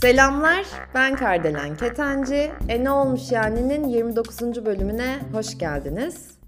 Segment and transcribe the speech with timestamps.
[0.00, 2.52] Selamlar, ben Kardelen Ketenci.
[2.68, 4.66] E ne olmuş yani'nin 29.
[4.66, 6.38] bölümüne hoş geldiniz.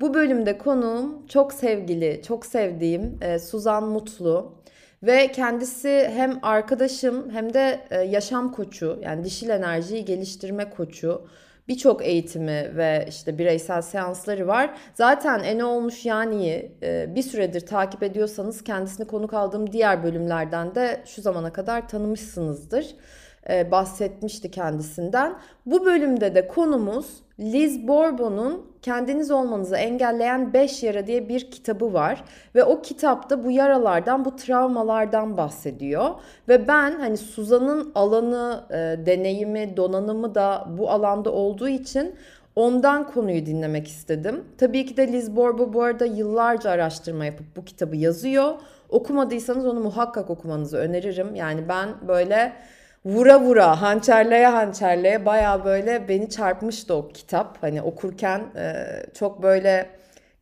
[0.00, 4.58] Bu bölümde konuğum çok sevgili, çok sevdiğim e, Suzan Mutlu.
[5.02, 11.28] Ve kendisi hem arkadaşım hem de e, yaşam koçu yani dişil enerjiyi geliştirme koçu.
[11.68, 14.70] Birçok eğitimi ve işte bireysel seansları var.
[14.94, 21.02] Zaten Ene Olmuş Yani'yi e, bir süredir takip ediyorsanız kendisini konuk aldığım diğer bölümlerden de
[21.06, 22.86] şu zamana kadar tanımışsınızdır.
[23.50, 25.38] E, bahsetmişti kendisinden.
[25.66, 27.06] Bu bölümde de konumuz
[27.40, 32.24] Liz Borbon'un Kendiniz Olmanızı Engelleyen 5 Yara diye bir kitabı var.
[32.54, 36.10] Ve o kitapta bu yaralardan, bu travmalardan bahsediyor.
[36.48, 42.14] Ve ben hani Suzan'ın alanı, e, deneyimi, donanımı da bu alanda olduğu için
[42.58, 44.44] Ondan konuyu dinlemek istedim.
[44.58, 48.54] Tabii ki de Liz Borbo bu arada yıllarca araştırma yapıp bu kitabı yazıyor.
[48.88, 51.34] Okumadıysanız onu muhakkak okumanızı öneririm.
[51.34, 52.52] Yani ben böyle
[53.08, 57.62] vura vura, hançerleye hançerleye baya böyle beni çarpmıştı o kitap.
[57.62, 58.74] Hani okurken e,
[59.14, 59.86] çok böyle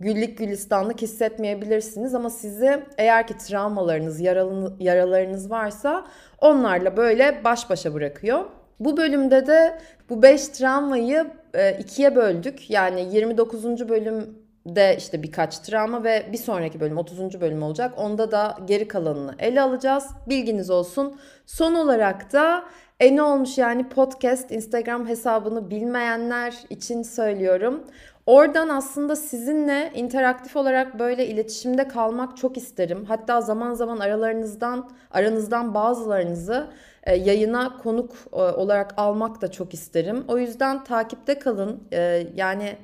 [0.00, 6.06] güllük gülistanlık hissetmeyebilirsiniz ama sizi eğer ki travmalarınız, yaralı, yaralarınız varsa
[6.40, 8.44] onlarla böyle baş başa bırakıyor.
[8.80, 9.78] Bu bölümde de
[10.10, 12.70] bu 5 travmayı e, ikiye böldük.
[12.70, 13.88] Yani 29.
[13.88, 17.40] bölüm de işte birkaç travma ve bir sonraki bölüm 30.
[17.40, 17.94] bölüm olacak.
[17.96, 20.06] Onda da geri kalanını ele alacağız.
[20.28, 21.16] Bilginiz olsun.
[21.46, 22.64] Son olarak da
[23.00, 27.84] e ne olmuş yani podcast Instagram hesabını bilmeyenler için söylüyorum.
[28.26, 33.04] Oradan aslında sizinle interaktif olarak böyle iletişimde kalmak çok isterim.
[33.04, 36.66] Hatta zaman zaman aralarınızdan aranızdan bazılarınızı
[37.02, 40.24] e, yayına konuk e, olarak almak da çok isterim.
[40.28, 41.82] O yüzden takipte kalın.
[41.92, 42.76] E, yani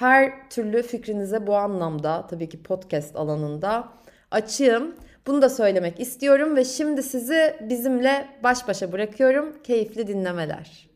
[0.00, 3.88] her türlü fikrinize bu anlamda tabii ki podcast alanında
[4.30, 4.96] açığım.
[5.26, 9.62] Bunu da söylemek istiyorum ve şimdi sizi bizimle baş başa bırakıyorum.
[9.62, 10.88] Keyifli dinlemeler.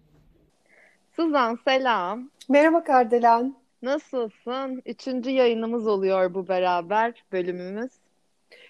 [1.16, 2.31] Suzan selam.
[2.48, 3.56] Merhaba Kardelen.
[3.82, 4.82] Nasılsın?
[4.87, 7.92] Üçüncü yayınımız oluyor bu beraber bölümümüz.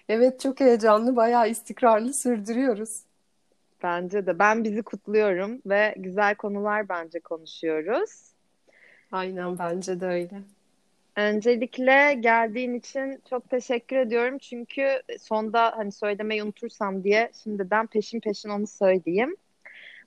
[0.09, 3.01] Evet çok heyecanlı, bayağı istikrarlı sürdürüyoruz.
[3.83, 4.39] Bence de.
[4.39, 8.24] Ben bizi kutluyorum ve güzel konular bence konuşuyoruz.
[9.11, 10.41] Aynen bence de öyle.
[11.15, 14.37] Öncelikle geldiğin için çok teşekkür ediyorum.
[14.37, 19.35] Çünkü sonda hani söylemeyi unutursam diye şimdiden peşin peşin onu söyleyeyim.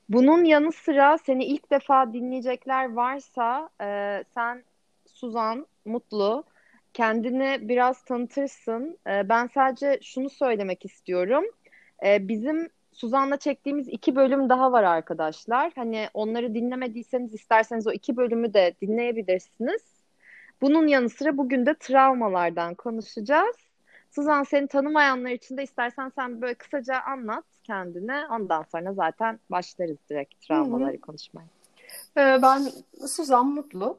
[0.09, 4.65] Bunun yanı sıra seni ilk defa dinleyecekler varsa e, sen
[5.07, 6.45] Suzan Mutlu
[6.95, 8.99] kendini biraz tanıtırsın.
[9.07, 11.45] E, ben sadece şunu söylemek istiyorum.
[12.07, 15.73] E, bizim Suzan'la çektiğimiz iki bölüm daha var arkadaşlar.
[15.75, 19.83] Hani onları dinlemediyseniz isterseniz o iki bölümü de dinleyebilirsiniz.
[20.61, 23.57] Bunun yanı sıra bugün de travmalardan konuşacağız.
[24.11, 28.27] Suzan seni tanımayanlar için de istersen sen böyle kısaca anlat kendine.
[28.31, 31.01] Ondan sonra zaten başlarız direkt travmaları Hı-hı.
[31.01, 31.47] konuşmaya.
[32.17, 32.63] Ee, ben
[33.07, 33.99] Suzan Mutlu.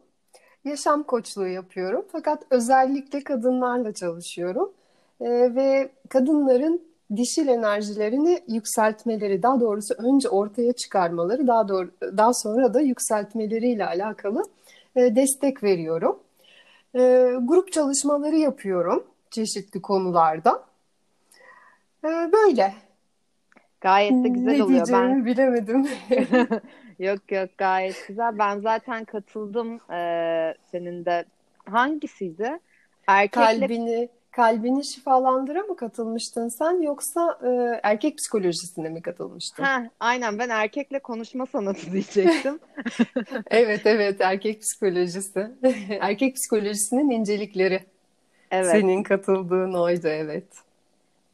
[0.66, 2.06] Yaşam koçluğu yapıyorum.
[2.12, 4.74] Fakat özellikle kadınlarla çalışıyorum.
[5.22, 12.74] Ee, ve kadınların dişil enerjilerini yükseltmeleri, daha doğrusu önce ortaya çıkarmaları, daha doğru, daha sonra
[12.74, 14.44] da yükseltmeleriyle alakalı
[14.96, 16.20] e, destek veriyorum.
[16.96, 17.00] E,
[17.42, 20.64] grup çalışmaları yapıyorum çeşitli konularda.
[22.04, 22.74] E, böyle.
[23.82, 24.88] Gayet de güzel ne oluyor.
[24.92, 25.88] Ben bilemedim.
[27.00, 28.38] yok yok gayet güzel.
[28.40, 30.00] Ben zaten katıldım e,
[30.72, 31.26] senin de.
[31.66, 32.60] Hangisiydi?
[33.08, 33.60] Erkekle...
[33.60, 39.64] Kalbini kalbini şifalandıra mı katılmıştın sen yoksa e, erkek psikolojisine mi katılmıştın?
[39.64, 42.60] Ha, aynen ben erkekle konuşma sanatı diyecektim.
[43.52, 45.48] evet evet erkek psikolojisi.
[46.00, 47.84] erkek psikolojisinin incelikleri.
[48.52, 48.72] Evet.
[48.72, 50.48] Senin katıldığın oydu evet.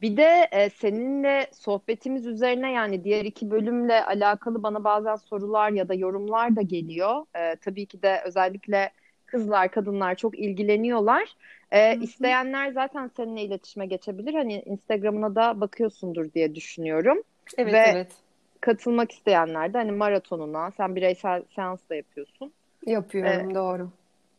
[0.02, 5.88] Bir de e, seninle sohbetimiz üzerine yani diğer iki bölümle alakalı bana bazen sorular ya
[5.88, 7.24] da yorumlar da geliyor.
[7.36, 8.92] E, tabii ki de özellikle
[9.26, 11.36] kızlar, kadınlar çok ilgileniyorlar.
[11.70, 14.34] Ee, isteyenler zaten seninle iletişime geçebilir.
[14.34, 17.22] Hani Instagram'ına da bakıyorsundur diye düşünüyorum.
[17.58, 18.12] Evet, Ve evet.
[18.60, 22.52] katılmak isteyenler de hani maratonuna, sen bireysel seans da yapıyorsun.
[22.86, 23.90] Yapıyorum, ee, doğru.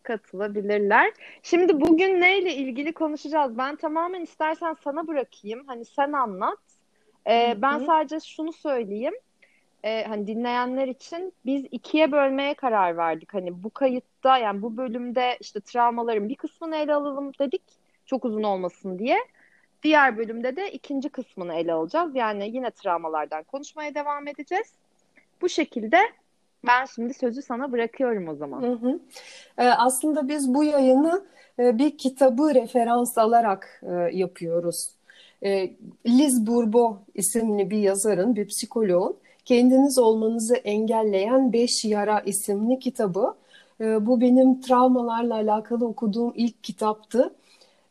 [0.03, 1.13] Katılabilirler.
[1.43, 3.57] Şimdi bugün neyle ilgili konuşacağız?
[3.57, 5.63] Ben tamamen istersen sana bırakayım.
[5.67, 6.59] Hani sen anlat.
[7.29, 9.13] Ee, ben sadece şunu söyleyeyim
[9.83, 13.33] e, hani dinleyenler için biz ikiye bölmeye karar verdik.
[13.33, 17.63] Hani bu kayıtta yani bu bölümde işte travmaların bir kısmını ele alalım dedik.
[18.05, 19.17] Çok uzun olmasın diye.
[19.83, 22.15] Diğer bölümde de ikinci kısmını ele alacağız.
[22.15, 24.67] Yani yine travmalardan konuşmaya devam edeceğiz.
[25.41, 25.97] Bu şekilde
[26.67, 28.61] Ben şimdi sözü sana bırakıyorum o zaman.
[28.61, 28.99] Hı hı.
[29.57, 31.25] Ee, aslında biz bu yayını
[31.59, 34.89] e, bir kitabı referans alarak e, yapıyoruz.
[35.43, 35.71] E,
[36.05, 43.35] Liz Bourbeau isimli bir yazarın, bir psikoloğun Kendiniz Olmanızı Engelleyen Beş Yara isimli kitabı.
[43.81, 47.33] E, bu benim travmalarla alakalı okuduğum ilk kitaptı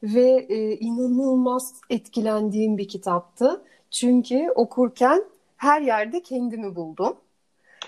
[0.02, 3.62] ve e, inanılmaz etkilendiğim bir kitaptı.
[3.90, 5.24] Çünkü okurken
[5.56, 7.16] her yerde kendimi buldum.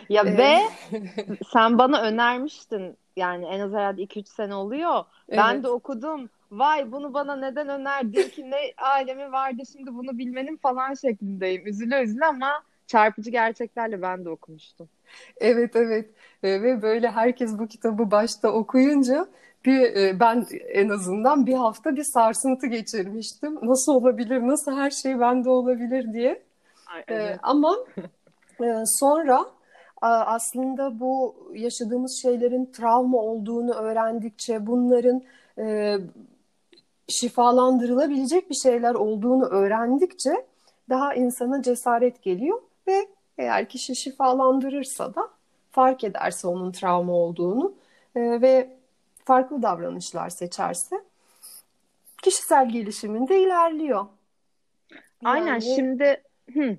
[0.08, 0.38] Ya evet.
[0.38, 0.58] ve
[1.52, 5.04] sen bana önermiştin yani en az herhalde 2-3 sene oluyor.
[5.28, 5.38] Evet.
[5.38, 6.30] Ben de okudum.
[6.50, 11.66] Vay bunu bana neden önerdin ki ne alemi vardı şimdi bunu bilmenin falan şeklindeyim.
[11.66, 14.88] Üzüle üzüle ama çarpıcı gerçeklerle ben de okumuştum.
[15.40, 16.10] Evet evet
[16.42, 19.26] e, ve böyle herkes bu kitabı başta okuyunca
[19.64, 23.58] bir e, ben en azından bir hafta bir sarsıntı geçirmiştim.
[23.62, 26.42] Nasıl olabilir, nasıl her şey bende olabilir diye.
[26.86, 27.30] Ay, evet.
[27.30, 27.76] ee, ama
[28.62, 29.46] e, sonra
[30.00, 35.22] aslında bu yaşadığımız şeylerin travma olduğunu öğrendikçe bunların
[35.58, 35.96] e,
[37.08, 40.30] şifalandırılabilecek bir şeyler olduğunu öğrendikçe
[40.88, 43.08] daha insana cesaret geliyor ve
[43.38, 45.30] eğer kişi şifalandırırsa da
[45.70, 47.74] fark ederse onun travma olduğunu
[48.14, 48.76] e, ve
[49.24, 50.96] farklı davranışlar seçerse
[52.22, 54.06] kişisel gelişiminde ilerliyor.
[55.24, 56.22] Aynen yani, şimdi
[56.54, 56.76] hı.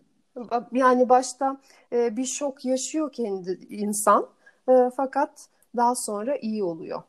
[0.71, 1.57] yani başta
[1.93, 4.29] e, bir şok yaşıyor kendi insan
[4.69, 7.03] e, fakat daha sonra iyi oluyor.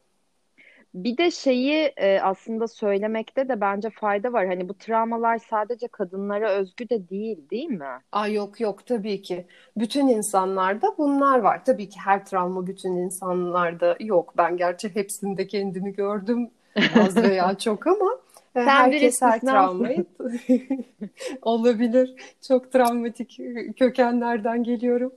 [0.95, 4.47] Bir de şeyi e, aslında söylemekte de bence fayda var.
[4.47, 8.01] Hani bu travmalar sadece kadınlara özgü de değil, değil mi?
[8.13, 9.47] Aa, yok yok tabii ki.
[9.77, 11.65] Bütün insanlarda bunlar var.
[11.65, 14.35] Tabii ki her travma bütün insanlarda yok.
[14.37, 16.51] Ben gerçi hepsinde kendimi gördüm
[17.01, 18.19] az veya çok ama
[18.57, 20.05] e, Sen herkes her travmayı
[21.43, 22.15] olabilir.
[22.49, 23.39] Çok travmatik
[23.79, 25.13] kökenlerden geliyorum.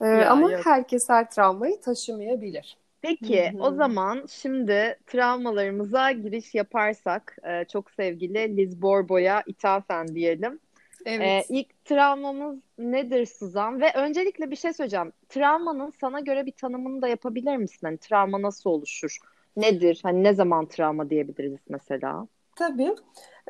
[0.00, 0.66] Ee, ama yok.
[0.66, 2.76] herkes her travmayı taşımayabilir.
[3.04, 3.62] Peki Hı-hı.
[3.62, 10.60] o zaman şimdi travmalarımıza giriş yaparsak e, çok sevgili Liz Borbo'ya ithafen diyelim.
[11.06, 11.20] Evet.
[11.50, 13.80] Ee, ilk travmamız nedir Suzan?
[13.80, 15.12] Ve öncelikle bir şey söyleyeceğim.
[15.28, 17.78] Travmanın sana göre bir tanımını da yapabilir misin?
[17.82, 19.18] Hani travma nasıl oluşur?
[19.56, 20.00] Nedir?
[20.02, 22.26] Hani ne zaman travma diyebiliriz mesela?
[22.56, 22.94] Tabii.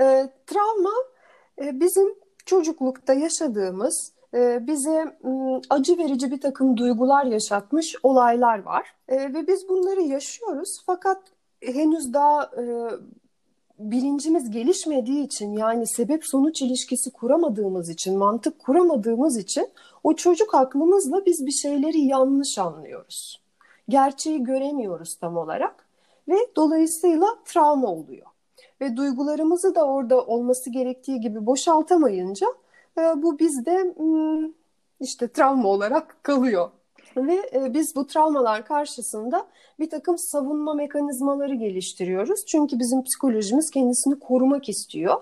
[0.00, 0.04] E,
[0.46, 0.92] travma
[1.62, 2.14] e, bizim
[2.46, 4.13] çocuklukta yaşadığımız e,
[4.66, 5.18] bize
[5.70, 8.94] acı verici bir takım duygular yaşatmış olaylar var.
[9.08, 11.22] E, ve biz bunları yaşıyoruz fakat
[11.60, 12.64] henüz daha e,
[13.78, 19.68] bilincimiz gelişmediği için yani sebep sonuç ilişkisi kuramadığımız için, mantık kuramadığımız için
[20.04, 23.40] o çocuk aklımızla biz bir şeyleri yanlış anlıyoruz.
[23.88, 25.86] Gerçeği göremiyoruz tam olarak
[26.28, 28.26] ve dolayısıyla travma oluyor.
[28.80, 32.46] Ve duygularımızı da orada olması gerektiği gibi boşaltamayınca
[32.96, 34.52] bu bizde hmm,
[35.00, 36.70] işte travma olarak kalıyor.
[37.16, 39.46] Ve e, biz bu travmalar karşısında
[39.80, 42.46] bir takım savunma mekanizmaları geliştiriyoruz.
[42.46, 45.20] Çünkü bizim psikolojimiz kendisini korumak istiyor.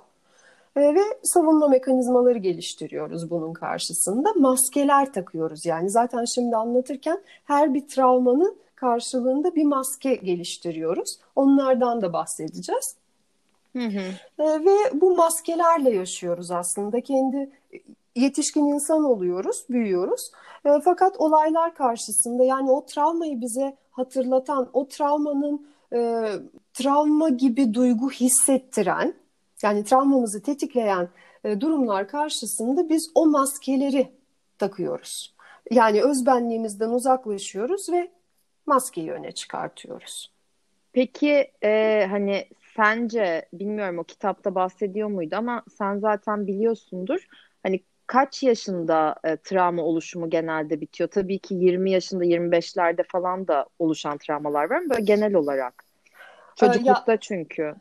[0.76, 4.32] E, ve savunma mekanizmaları geliştiriyoruz bunun karşısında.
[4.32, 11.18] Maskeler takıyoruz yani zaten şimdi anlatırken her bir travmanın karşılığında bir maske geliştiriyoruz.
[11.36, 12.96] Onlardan da bahsedeceğiz.
[13.72, 14.42] Hı hı.
[14.42, 17.00] E, ve bu maskelerle yaşıyoruz aslında.
[17.00, 17.50] Kendi
[18.16, 20.30] yetişkin insan oluyoruz, büyüyoruz.
[20.64, 26.28] E, fakat olaylar karşısında yani o travmayı bize hatırlatan, o travmanın e,
[26.74, 29.14] travma gibi duygu hissettiren,
[29.62, 31.08] yani travmamızı tetikleyen
[31.44, 34.12] e, durumlar karşısında biz o maskeleri
[34.58, 35.35] takıyoruz.
[35.70, 38.11] Yani özbenliğimizden uzaklaşıyoruz ve
[38.66, 40.32] maskeyi öne çıkartıyoruz.
[40.92, 47.28] Peki e, hani sence bilmiyorum o kitapta bahsediyor muydu ama sen zaten biliyorsundur.
[48.12, 51.11] Kaç yaşında e, travma oluşumu genelde bitiyor?
[51.11, 54.90] Tabii ki 20 yaşında 25'lerde falan da oluşan travmalar var mı?
[54.90, 55.85] Böyle genel olarak.
[56.57, 57.75] Çocuklukta ya, çünkü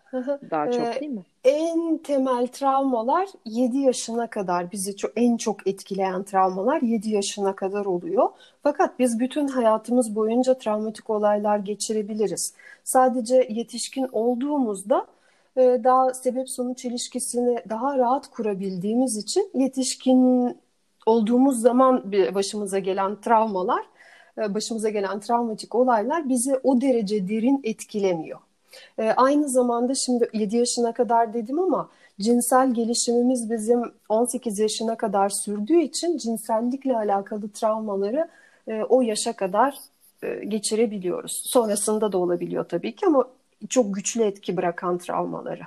[0.51, 1.23] daha çok değil mi?
[1.43, 7.85] En temel travmalar 7 yaşına kadar bizi çok, en çok etkileyen travmalar 7 yaşına kadar
[7.85, 8.29] oluyor.
[8.63, 12.53] Fakat biz bütün hayatımız boyunca travmatik olaylar geçirebiliriz.
[12.83, 15.07] Sadece yetişkin olduğumuzda
[15.57, 20.57] e, daha sebep sonuç ilişkisini daha rahat kurabildiğimiz için yetişkin
[21.05, 23.85] olduğumuz zaman başımıza gelen travmalar,
[24.37, 28.39] e, başımıza gelen travmatik olaylar bizi o derece derin etkilemiyor.
[28.97, 31.89] E, aynı zamanda şimdi 7 yaşına kadar dedim ama
[32.19, 38.27] cinsel gelişimimiz bizim 18 yaşına kadar sürdüğü için cinsellikle alakalı travmaları
[38.89, 39.79] o yaşa kadar
[40.47, 41.43] geçirebiliyoruz.
[41.45, 43.25] Sonrasında da olabiliyor tabii ki ama
[43.69, 45.63] çok güçlü etki bırakan travmaları.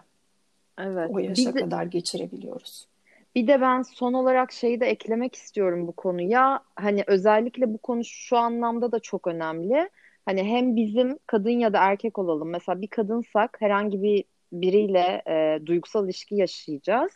[0.79, 1.11] Evet.
[1.13, 2.89] O yaşa Bizi, kadar geçirebiliyoruz.
[3.35, 6.61] Bir de ben son olarak şeyi de eklemek istiyorum bu konuya.
[6.77, 9.91] Hani özellikle bu konu şu anlamda da çok önemli.
[10.27, 12.51] Hani hem bizim kadın ya da erkek olalım.
[12.51, 17.13] Mesela bir kadınsak herhangi bir biriyle e, duygusal ilişki yaşayacağız.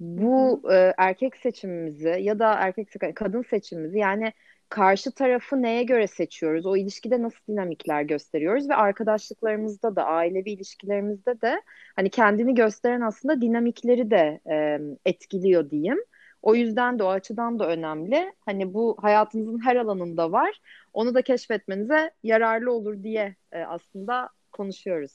[0.00, 4.32] Bu e, erkek seçimimizi ya da erkek kadın seçimimizi yani
[4.68, 6.66] karşı tarafı neye göre seçiyoruz?
[6.66, 11.62] O ilişkide nasıl dinamikler gösteriyoruz ve arkadaşlıklarımızda da ailevi ilişkilerimizde de
[11.96, 15.98] hani kendini gösteren aslında dinamikleri de e, etkiliyor diyeyim.
[16.42, 18.32] O yüzden de o açıdan da önemli.
[18.40, 20.60] Hani bu hayatınızın her alanında var.
[20.92, 25.12] Onu da keşfetmenize yararlı olur diye e, aslında konuşuyoruz.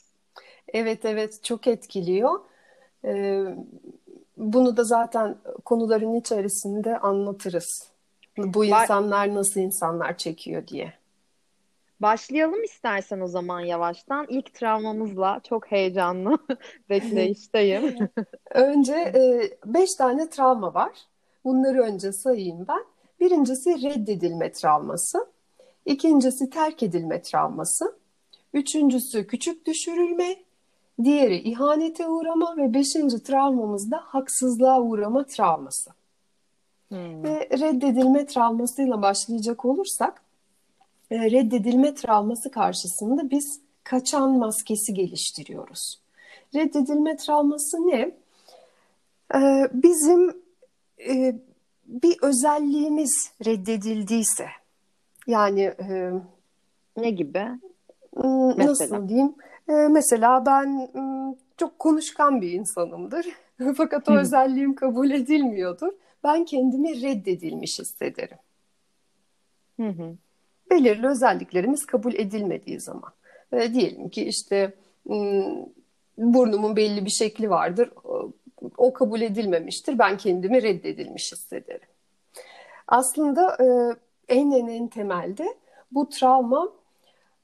[0.74, 2.40] Evet evet çok etkiliyor.
[3.06, 3.44] Ee,
[4.38, 7.93] bunu da zaten konuların içerisinde anlatırız.
[8.38, 10.94] Bu insanlar nasıl insanlar çekiyor diye.
[12.00, 14.26] Başlayalım istersen o zaman yavaştan.
[14.30, 16.38] İlk travmamızla çok heyecanlı
[16.90, 18.10] bekleyişteyim.
[18.52, 20.92] önce e, beş tane travma var.
[21.46, 22.84] Bunları önce sayayım ben.
[23.20, 25.28] Birincisi reddedilme travması.
[25.86, 27.96] İkincisi terk edilme travması.
[28.54, 30.36] Üçüncüsü küçük düşürülme.
[31.04, 35.92] Diğeri ihanete uğrama ve beşinci travmamız da haksızlığa uğrama travması.
[36.94, 37.24] Hmm.
[37.24, 40.22] Ve reddedilme travmasıyla başlayacak olursak,
[41.12, 46.00] e, reddedilme travması karşısında biz kaçan maskesi geliştiriyoruz.
[46.56, 48.12] Reddedilme travması ne?
[49.36, 50.42] Ee, bizim
[51.10, 51.36] e,
[51.86, 54.48] bir özelliğimiz reddedildiyse,
[55.28, 56.12] yani e,
[56.98, 57.46] ne gibi?
[58.16, 59.10] Nasıl mesela?
[59.10, 59.36] diyeyim?
[59.68, 60.90] Mesela ben
[61.58, 63.26] çok konuşkan bir insanımdır.
[63.78, 68.38] Fakat o özelliğim kabul edilmiyordur ben kendimi reddedilmiş hissederim.
[69.80, 70.16] Hı hı.
[70.72, 73.12] Belirli özelliklerimiz kabul edilmediği zaman.
[73.52, 74.74] E, diyelim ki işte
[76.18, 77.90] burnumun belli bir şekli vardır.
[78.78, 80.00] O kabul edilmemiştir.
[80.00, 81.88] Ben kendimi reddedilmiş hissederim.
[82.88, 83.66] Aslında e,
[84.28, 85.58] en en en temelde
[85.92, 86.70] bu travma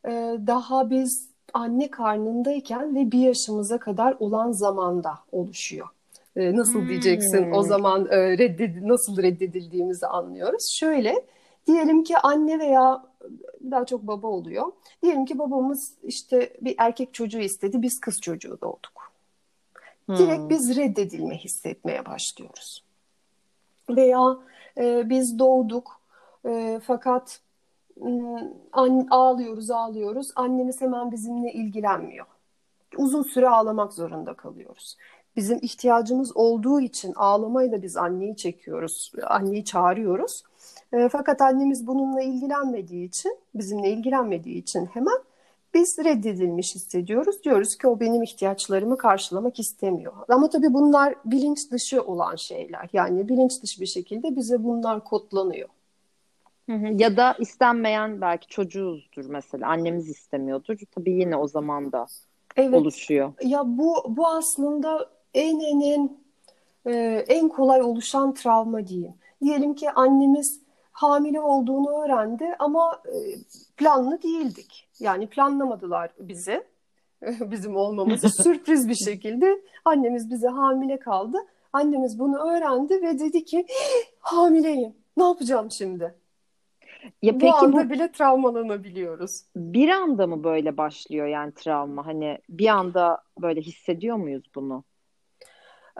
[0.06, 0.12] e,
[0.48, 5.88] daha biz anne karnındayken ve bir yaşımıza kadar olan zamanda oluşuyor.
[6.40, 7.54] E, nasıl diyeceksin hmm.
[7.54, 10.68] o zaman e, redded nasıl reddedildiğimizi anlıyoruz.
[10.68, 11.26] Şöyle
[11.68, 13.04] diyelim ki anne veya
[13.72, 14.72] daha çok baba oluyor.
[15.04, 19.12] Diyelim ki babamız işte bir erkek çocuğu istedi biz kız çocuğu doğduk.
[20.06, 20.18] Hmm.
[20.18, 22.84] Direkt biz reddedilme hissetmeye başlıyoruz.
[23.90, 24.38] Veya
[24.78, 26.02] e, biz doğduk
[26.46, 27.42] e, fakat
[28.72, 32.26] an, ağlıyoruz ağlıyoruz annemiz hemen bizimle ilgilenmiyor.
[32.98, 34.98] Uzun süre ağlamak zorunda kalıyoruz
[35.40, 40.44] bizim ihtiyacımız olduğu için ağlamayla biz anneyi çekiyoruz, anneyi çağırıyoruz.
[40.94, 45.18] E, fakat annemiz bununla ilgilenmediği için, bizimle ilgilenmediği için hemen
[45.74, 47.44] biz reddedilmiş hissediyoruz.
[47.44, 50.14] Diyoruz ki o benim ihtiyaçlarımı karşılamak istemiyor.
[50.30, 52.90] Ama tabii bunlar bilinç dışı olan şeyler.
[52.94, 55.70] Yani bilinç dışı bir şekilde bize bunlar kodlanıyor.
[56.92, 59.68] Ya da istenmeyen belki çocuğuzdur mesela.
[59.68, 60.78] Annemiz istemiyordur.
[60.96, 62.08] Tabii yine o zaman da
[62.56, 62.74] evet.
[62.74, 63.34] oluşuyor.
[63.44, 66.18] Ya bu bu aslında en en en
[66.86, 69.14] e, en kolay oluşan travma diyeyim.
[69.42, 73.16] Diyelim ki annemiz hamile olduğunu öğrendi ama e,
[73.78, 74.88] planlı değildik.
[75.00, 76.64] Yani planlamadılar bizi.
[77.42, 81.38] Bizim olmamızı sürpriz bir şekilde annemiz bize hamile kaldı.
[81.74, 83.66] Annemiz bunu öğrendi ve dedi ki
[84.20, 84.94] hamileyim.
[85.18, 86.16] Ne yapacağım şimdi?
[87.22, 89.42] Ya bu peki anda bu bile travmalanabiliyoruz.
[89.56, 92.06] Bir anda mı böyle başlıyor yani travma?
[92.06, 94.84] Hani bir anda böyle hissediyor muyuz bunu?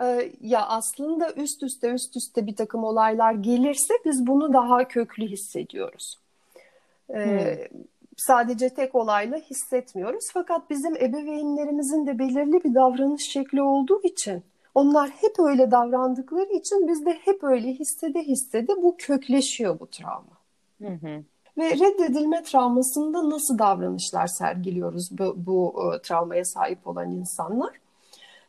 [0.02, 5.26] Ee, ya aslında üst üste üst üste bir takım olaylar gelirse biz bunu daha köklü
[5.26, 6.18] hissediyoruz.
[7.14, 7.80] Ee, hmm.
[8.16, 10.24] Sadece tek olayla hissetmiyoruz.
[10.32, 14.42] Fakat bizim ebeveynlerimizin de belirli bir davranış şekli olduğu için
[14.74, 20.40] onlar hep öyle davrandıkları için biz de hep öyle hissede hissede bu kökleşiyor bu travma.
[20.82, 21.24] Hı hı.
[21.58, 27.70] Ve reddedilme travmasında nasıl davranışlar sergiliyoruz bu, bu e, travmaya sahip olan insanlar?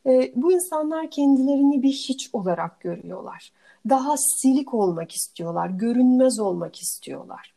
[0.05, 3.51] E, bu insanlar kendilerini bir hiç olarak görüyorlar.
[3.89, 7.53] Daha silik olmak istiyorlar, görünmez olmak istiyorlar.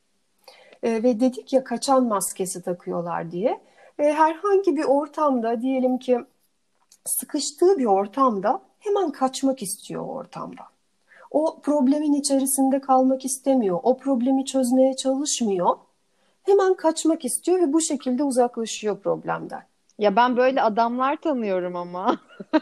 [0.82, 3.60] E, ve dedik ya kaçan maskesi takıyorlar diye.
[3.98, 6.18] E, herhangi bir ortamda diyelim ki
[7.04, 10.66] sıkıştığı bir ortamda hemen kaçmak istiyor ortamdan.
[11.30, 13.80] O problemin içerisinde kalmak istemiyor.
[13.82, 15.76] O problemi çözmeye çalışmıyor.
[16.42, 19.62] Hemen kaçmak istiyor ve bu şekilde uzaklaşıyor problemden.
[19.98, 22.16] Ya ben böyle adamlar tanıyorum ama.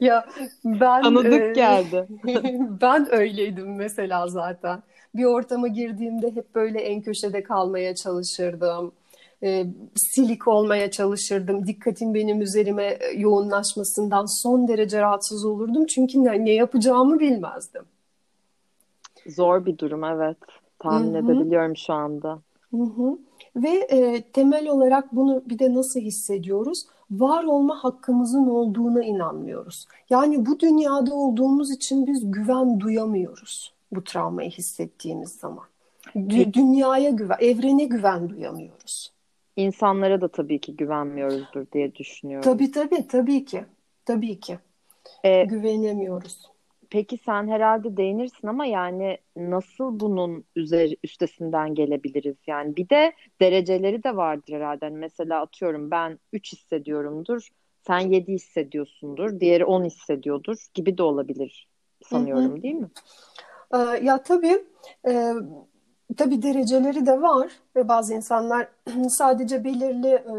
[0.00, 0.26] ya
[0.64, 2.06] ben tanıdık e, geldi.
[2.80, 4.82] ben öyleydim mesela zaten.
[5.14, 8.92] Bir ortama girdiğimde hep böyle en köşede kalmaya çalışırdım.
[9.42, 9.66] e,
[9.96, 11.66] silik olmaya çalışırdım.
[11.66, 15.86] Dikkatim benim üzerime e, yoğunlaşmasından son derece rahatsız olurdum.
[15.86, 17.82] Çünkü ne, ne yapacağımı bilmezdim.
[19.26, 20.36] Zor bir durum evet.
[20.78, 21.32] Tahmin Hı hı.
[21.32, 22.38] edebiliyorum şu anda.
[22.70, 23.18] Hı hı.
[23.56, 26.86] Ve e, temel olarak bunu bir de nasıl hissediyoruz?
[27.10, 29.86] Var olma hakkımızın olduğuna inanmıyoruz.
[30.10, 35.64] Yani bu dünyada olduğumuz için biz güven duyamıyoruz bu travmayı hissettiğimiz zaman.
[36.16, 39.12] Dü- dünyaya güven, evrene güven duyamıyoruz.
[39.56, 42.50] İnsanlara da tabii ki güvenmiyoruzdur diye düşünüyorum.
[42.52, 43.64] Tabii tabii tabii ki.
[44.04, 44.58] Tabii ki.
[45.24, 46.38] Ee, Güvenemiyoruz.
[46.90, 52.36] Peki sen herhalde değinirsin ama yani nasıl bunun üzeri, üstesinden gelebiliriz?
[52.46, 54.84] Yani bir de dereceleri de vardır herhalde.
[54.84, 57.48] Hani mesela atıyorum ben 3 hissediyorumdur,
[57.86, 61.68] sen 7 hissediyorsundur, diğeri 10 hissediyordur gibi de olabilir
[62.02, 62.88] sanıyorum değil mi?
[63.74, 64.64] Ee, Ya tabii
[65.08, 65.32] e,
[66.16, 68.68] tabii dereceleri de var ve bazı insanlar
[69.08, 70.34] sadece belirli e,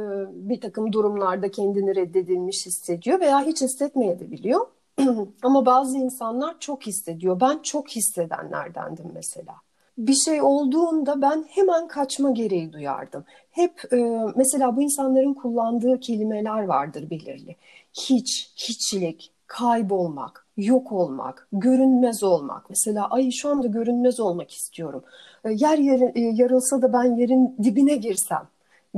[0.49, 4.67] bir takım durumlarda kendini reddedilmiş hissediyor veya hiç hissetmeyebiliyor.
[5.43, 7.39] Ama bazı insanlar çok hissediyor.
[7.39, 9.55] Ben çok hissedenlerdendim mesela.
[9.97, 13.23] Bir şey olduğunda ben hemen kaçma gereği duyardım.
[13.51, 13.97] Hep e,
[14.35, 17.55] mesela bu insanların kullandığı kelimeler vardır belirli.
[17.93, 22.69] Hiç, hiçlik, kaybolmak, yok olmak, görünmez olmak.
[22.69, 25.03] Mesela ay şu anda görünmez olmak istiyorum.
[25.45, 28.47] E, Yer yer- e, yarılsa da ben yerin dibine girsem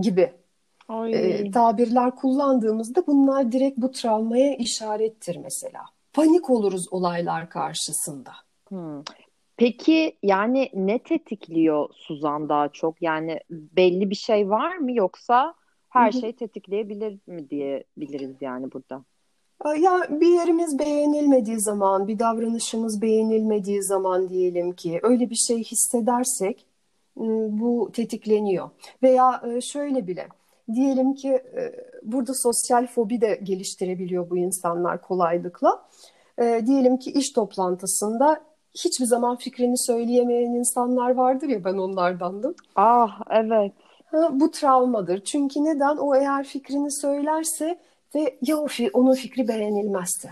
[0.02, 0.32] gibi
[0.90, 1.14] Ay.
[1.14, 5.82] e, tabirler kullandığımızda bunlar direkt bu travmaya işarettir mesela.
[6.14, 8.32] Panik oluruz olaylar karşısında.
[8.70, 9.04] Hmm.
[9.58, 13.02] Peki yani ne tetikliyor Suzan daha çok?
[13.02, 15.54] Yani belli bir şey var mı yoksa
[15.90, 19.04] her şey tetikleyebilir mi diyebiliriz yani burada?
[19.66, 26.66] Ya bir yerimiz beğenilmediği zaman, bir davranışımız beğenilmediği zaman diyelim ki öyle bir şey hissedersek
[27.16, 27.26] m,
[27.60, 28.70] bu tetikleniyor.
[29.04, 30.28] Veya e, şöyle bile
[30.76, 31.72] diyelim ki e,
[32.04, 35.86] burada sosyal fobi de geliştirebiliyor bu insanlar kolaylıkla.
[36.42, 38.42] E, Diyelim ki iş toplantısında
[38.86, 42.56] hiçbir zaman fikrini söyleyemeyen insanlar vardır ya ben onlardandım.
[42.76, 43.72] Ah evet.
[44.06, 45.24] Ha, bu travmadır.
[45.24, 45.98] Çünkü neden?
[45.98, 47.80] O eğer fikrini söylerse
[48.16, 50.30] ve ya o fi- onun fikri beğenilmezse,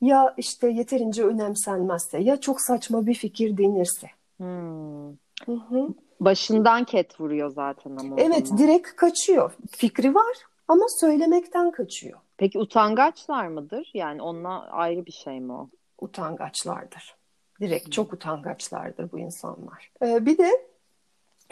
[0.00, 4.06] ya işte yeterince önemsenmezse, ya çok saçma bir fikir denirse.
[4.36, 5.10] Hmm.
[5.46, 5.88] Hı hı.
[6.20, 8.62] Başından ket vuruyor zaten ama Evet, zaman.
[8.62, 9.52] direkt kaçıyor.
[9.70, 10.36] Fikri var
[10.68, 12.18] ama söylemekten kaçıyor.
[12.36, 13.90] Peki utangaçlar mıdır?
[13.94, 15.68] Yani onunla ayrı bir şey mi o?
[16.00, 17.14] Utangaçlardır.
[17.60, 19.90] Direkt çok utangaçlardır bu insanlar.
[20.02, 20.50] Ee, bir de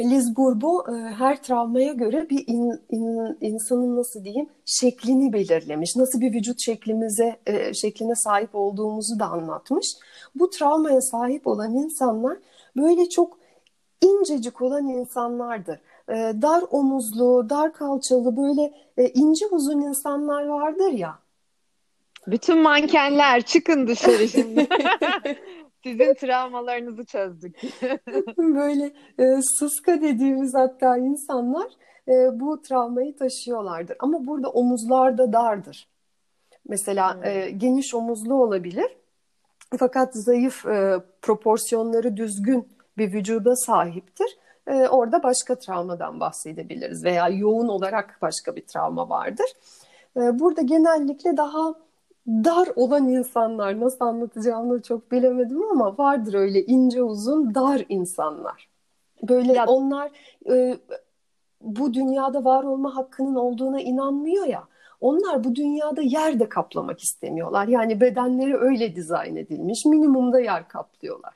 [0.00, 5.96] Liz Bourbeau e, her travmaya göre bir in- in- insanın nasıl diyeyim şeklini belirlemiş.
[5.96, 9.86] Nasıl bir vücut şeklimize e, şekline sahip olduğumuzu da anlatmış.
[10.34, 12.36] Bu travmaya sahip olan insanlar
[12.76, 13.37] böyle çok
[14.00, 15.80] incecik olan insanlardır.
[16.08, 21.18] E, dar omuzlu, dar kalçalı böyle e, ince uzun insanlar vardır ya.
[22.26, 24.68] Bütün mankenler çıkın dışarı şimdi.
[25.84, 27.60] Sizin travmalarınızı çözdük.
[28.38, 31.66] Böyle e, sıska dediğimiz hatta insanlar
[32.08, 33.96] e, bu travmayı taşıyorlardır.
[34.00, 35.88] Ama burada omuzlar da dardır.
[36.68, 37.24] Mesela Hmm.
[37.24, 38.96] e, geniş omuzlu olabilir.
[39.78, 44.38] Fakat zayıf e, proporsiyonları düzgün bir vücuda sahiptir.
[44.66, 49.46] E, orada başka travmadan bahsedebiliriz veya yoğun olarak başka bir travma vardır.
[50.16, 51.74] E, burada genellikle daha
[52.28, 58.68] dar olan insanlar nasıl anlatacağımı çok bilemedim ama vardır öyle ince uzun dar insanlar.
[59.28, 60.10] Böyle Ya- onlar
[60.50, 60.78] e,
[61.60, 64.64] bu dünyada var olma hakkının olduğuna inanmıyor ya.
[65.00, 67.68] Onlar bu dünyada yer de kaplamak istemiyorlar.
[67.68, 69.84] Yani bedenleri öyle dizayn edilmiş.
[69.84, 71.34] Minimumda yer kaplıyorlar.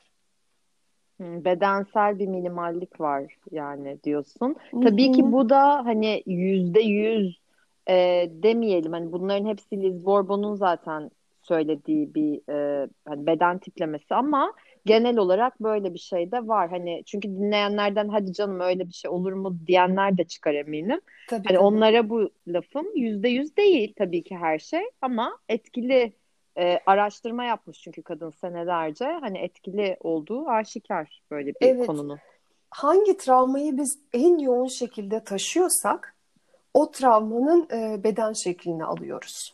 [1.19, 4.55] Hmm, Bedensel bir minimallik var yani diyorsun.
[4.71, 7.39] Hı Tabii ki bu da hani yüzde yüz
[7.89, 7.93] e,
[8.31, 8.91] demeyelim.
[8.93, 12.41] Hani bunların hepsi Liz Bourbeau'nun zaten söylediği bir
[12.83, 14.53] e, hani beden tiplemesi ama
[14.85, 16.69] genel olarak böyle bir şey de var.
[16.69, 21.01] Hani çünkü dinleyenlerden hadi canım öyle bir şey olur mu diyenler de çıkar eminim.
[21.27, 21.59] Tabii Hani tabii.
[21.59, 26.13] onlara bu lafım yüzde yüz değil tabii ki her şey ama etkili
[26.57, 31.87] e, araştırma yapmış çünkü kadın senelerce hani etkili olduğu aşikar böyle bir Evet.
[31.87, 32.19] konunun.
[32.69, 36.15] Hangi travmayı biz en yoğun şekilde taşıyorsak
[36.73, 39.53] o travmanın e, beden şeklini alıyoruz.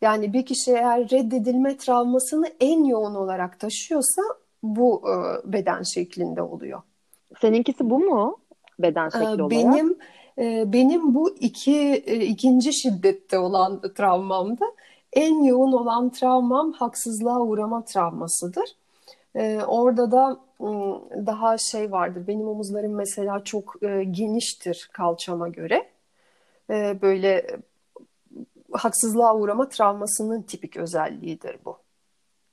[0.00, 4.22] Yani bir kişi eğer reddedilme travmasını en yoğun olarak taşıyorsa
[4.62, 6.82] bu e, beden şeklinde oluyor.
[7.40, 8.36] Seninkisi bu mu
[8.78, 9.50] beden Ee, şekli olarak?
[9.50, 9.98] Benim
[10.38, 14.64] e, benim bu iki e, ikinci şiddette olan travmamda
[15.18, 18.76] en yoğun olan travmam haksızlığa uğrama travmasıdır.
[19.34, 20.40] Ee, orada da
[21.26, 22.26] daha şey vardır.
[22.26, 25.88] Benim omuzlarım mesela çok e, geniştir kalçama göre.
[26.70, 27.56] Ee, böyle e,
[28.72, 31.76] haksızlığa uğrama travmasının tipik özelliğidir bu.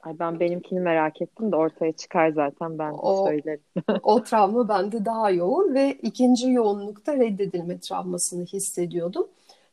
[0.01, 3.63] Ay ben benimkini merak ettim de ortaya çıkar zaten ben O söylerim.
[4.03, 9.27] o travma bende daha yoğun ve ikinci yoğunlukta reddedilme travmasını hissediyordum.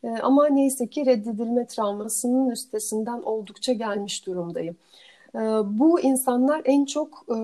[0.04, 4.76] Ee, ama neyse ki reddedilme travmasının üstesinden oldukça gelmiş durumdayım.
[5.34, 7.36] Ee, bu insanlar en çok e,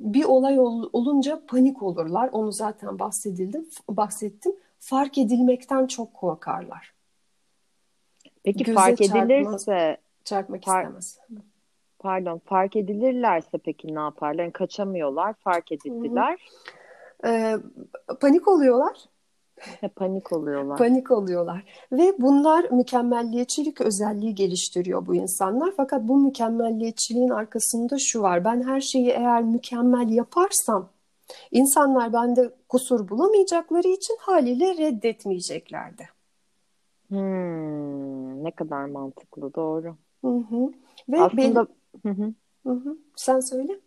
[0.00, 2.28] bir olay ol- olunca panik olurlar.
[2.32, 4.52] Onu zaten bahsedildim, bahsettim.
[4.80, 6.92] Fark edilmekten çok korkarlar.
[8.44, 11.18] Peki Göze fark edilirse çarpmak far- istemez.
[11.98, 14.42] pardon fark edilirlerse peki ne yaparlar?
[14.42, 16.38] Yani kaçamıyorlar, fark edildiler.
[17.26, 17.56] Ee,
[18.20, 18.96] panik oluyorlar.
[19.96, 20.78] Panik oluyorlar.
[20.78, 25.72] Panik oluyorlar ve bunlar mükemmelliyetçilik özelliği geliştiriyor bu insanlar.
[25.76, 28.44] Fakat bu mükemmelliyetçiliğin arkasında şu var.
[28.44, 30.88] Ben her şeyi eğer mükemmel yaparsam
[31.50, 36.08] insanlar bende kusur bulamayacakları için haliyle reddetmeyeceklerdi.
[37.08, 39.96] Hmm, ne kadar mantıklı, doğru.
[40.24, 40.72] Hı hı.
[41.08, 41.66] Ve Aslında
[42.04, 42.32] ben, hı hı.
[42.66, 42.96] hı hı.
[43.16, 43.80] Sen söyle.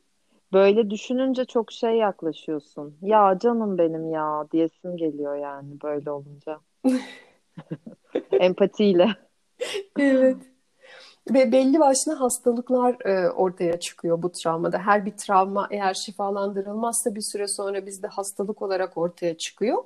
[0.55, 2.97] Böyle düşününce çok şey yaklaşıyorsun.
[3.01, 6.59] Ya canım benim ya diyesim geliyor yani böyle olunca.
[8.31, 9.09] Empatiyle.
[9.99, 10.37] Evet.
[11.33, 14.79] Ve belli başlı hastalıklar e, ortaya çıkıyor bu travmada.
[14.79, 19.83] Her bir travma eğer şifalandırılmazsa bir süre sonra bizde hastalık olarak ortaya çıkıyor.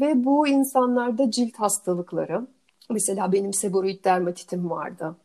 [0.00, 2.46] Ve bu insanlarda cilt hastalıkları,
[2.90, 5.16] mesela benim seboroid dermatitim vardı.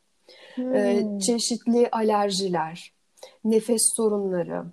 [0.73, 1.19] E, Hmm.
[1.19, 2.93] çeşitli alerjiler,
[3.43, 4.63] nefes sorunları,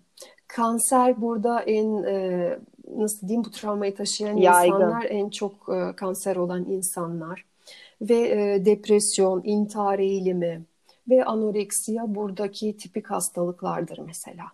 [0.49, 2.59] kanser burada en e,
[2.97, 4.75] nasıl diyeyim bu travmayı taşıyan Yaygın.
[4.75, 7.45] insanlar en çok e, kanser olan insanlar
[8.01, 10.65] ve e, depresyon, intihar eğilimi
[11.09, 14.45] ve anoreksiya buradaki tipik hastalıklardır mesela.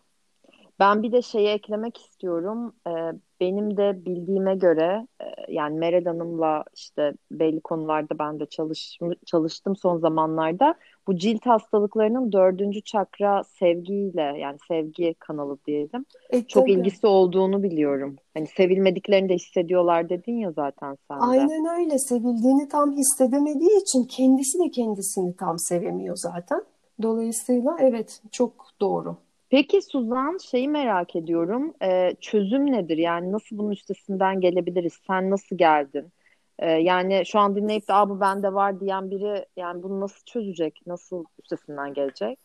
[0.79, 2.75] Ben bir de şeyi eklemek istiyorum.
[2.87, 8.99] Ee, benim de bildiğime göre e, yani Meral Hanım'la işte belli konularda ben de çalış,
[9.27, 10.75] çalıştım son zamanlarda.
[11.07, 16.05] Bu cilt hastalıklarının dördüncü çakra sevgiyle yani sevgi kanalı diyelim.
[16.31, 16.73] E Çok tabii.
[16.73, 18.17] ilgisi olduğunu biliyorum.
[18.35, 21.25] Hani sevilmediklerini de hissediyorlar dedin ya zaten sen de.
[21.25, 21.99] Aynen öyle.
[21.99, 26.63] Sevildiğini tam hissedemediği için kendisi de kendisini tam sevemiyor zaten.
[27.03, 29.17] Dolayısıyla evet çok doğru.
[29.51, 31.75] Peki Suzan şeyi merak ediyorum.
[31.83, 32.97] Ee, çözüm nedir?
[32.99, 34.93] Yani nasıl bunun üstesinden gelebiliriz?
[35.07, 36.13] Sen nasıl geldin?
[36.59, 40.81] Ee, yani şu an dinleyip de bu bende var diyen biri yani bunu nasıl çözecek?
[40.87, 42.39] Nasıl üstesinden gelecek?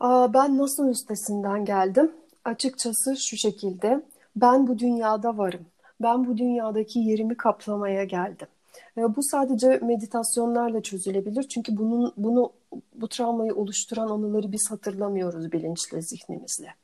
[0.00, 2.12] Aa, ben nasıl üstesinden geldim?
[2.44, 4.02] Açıkçası şu şekilde.
[4.36, 5.66] Ben bu dünyada varım.
[6.02, 8.48] Ben bu dünyadaki yerimi kaplamaya geldim.
[8.96, 11.42] Ve bu sadece meditasyonlarla çözülebilir.
[11.42, 12.52] Çünkü bunun bunu
[12.94, 16.74] bu travmayı oluşturan anıları biz hatırlamıyoruz bilinçli zihnimizle.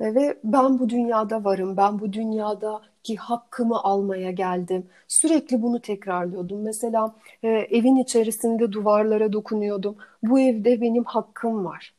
[0.00, 4.86] Ve ben bu dünyada varım, ben bu dünyadaki hakkımı almaya geldim.
[5.08, 6.62] Sürekli bunu tekrarlıyordum.
[6.62, 9.96] Mesela e, evin içerisinde duvarlara dokunuyordum.
[10.22, 11.94] Bu evde benim hakkım var.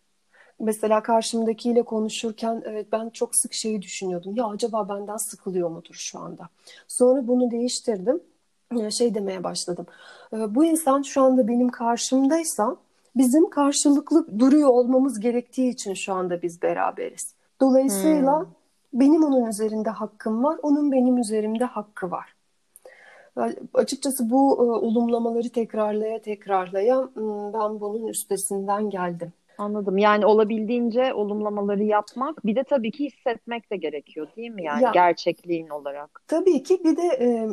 [0.59, 4.35] Mesela karşımdakiyle konuşurken evet ben çok sık şeyi düşünüyordum.
[4.35, 6.49] Ya acaba benden sıkılıyor mudur şu anda?
[6.87, 8.21] Sonra bunu değiştirdim.
[8.79, 9.85] E, Şey demeye başladım.
[10.33, 12.75] E, Bu insan şu anda benim karşımdaysa
[13.15, 17.35] bizim karşılıklı duruyor olmamız gerektiği için şu anda biz beraberiz.
[17.61, 18.47] Dolayısıyla Hmm.
[18.93, 22.35] benim onun üzerinde hakkım var, onun benim üzerimde hakkı var.
[23.37, 29.33] Yani Açıkçası bu e, olumlamaları tekrarlaya tekrarlaya m, ben bunun üstesinden geldim.
[29.57, 29.97] Anladım.
[29.97, 34.63] Yani olabildiğince olumlamaları yapmak, bir de tabii ki hissetmek de gerekiyor, değil mi?
[34.63, 36.21] Yani Ya gerçekliğin olarak.
[36.27, 37.47] tabii ki bir de e,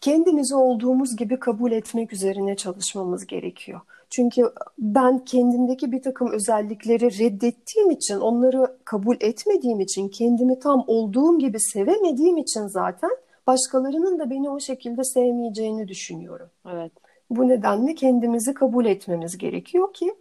[0.00, 3.80] kendimizi olduğumuz gibi kabul etmek üzerine çalışmamız gerekiyor.
[4.10, 11.38] Çünkü ben kendimdeki bir takım özellikleri reddettiğim için, onları kabul etmediğim için, kendimi tam olduğum
[11.38, 13.10] gibi sevemediğim için zaten
[13.46, 16.48] başkalarının da beni o şekilde sevmeyeceğini düşünüyorum.
[16.72, 16.92] Evet.
[17.30, 20.14] Bu nedenle kendimizi kabul etmemiz gerekiyor ki,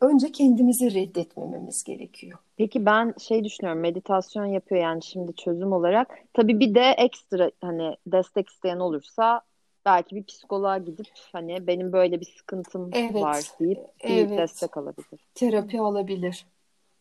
[0.00, 2.38] önce kendimizi reddetmememiz gerekiyor.
[2.56, 6.18] Peki ben şey düşünüyorum, meditasyon yapıyor yani şimdi çözüm olarak.
[6.32, 9.40] Tabii bir de ekstra hani destek isteyen olursa
[9.86, 14.38] belki bir psikoloğa gidip hani benim böyle bir sıkıntım Evet, var deyip bir evet.
[14.38, 15.20] destek alabilir.
[15.34, 16.46] Terapi alabilir.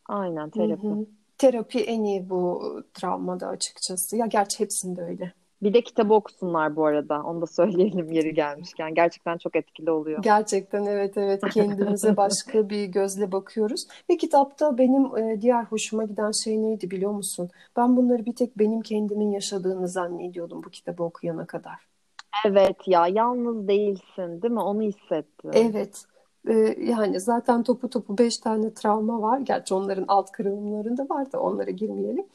[0.10, 0.88] Aynen Hı terapi.
[0.88, 1.06] hı.
[1.38, 4.18] Terapi en iyi bu travmada açıkçası.
[4.18, 5.34] Ya gerçi hepsinde öyle.
[5.64, 7.24] Bir de kitabı okusunlar bu arada.
[7.24, 8.94] Onu da söyleyelim yeri gelmişken.
[8.94, 10.24] Gerçekten çok etkili oluyor.
[10.24, 13.88] Gerçekten evet evet kendimize başka bir gözle bakıyoruz.
[14.10, 17.50] Ve kitapta benim e, diğer hoşuma giden şey neydi biliyor musun?
[17.78, 21.88] Ben bunları bir tek benim kendimin yaşadığını zannediyordum bu kitabı okuyana kadar.
[22.46, 24.60] Evet ya yalnız değilsin değil mi?
[24.62, 25.52] Onu hissettim.
[25.54, 26.06] Evet.
[26.48, 29.40] Ee, yani zaten topu topu beş tane travma var.
[29.40, 32.26] Gerçi onların alt kırılımlarında var da onlara girmeyelim.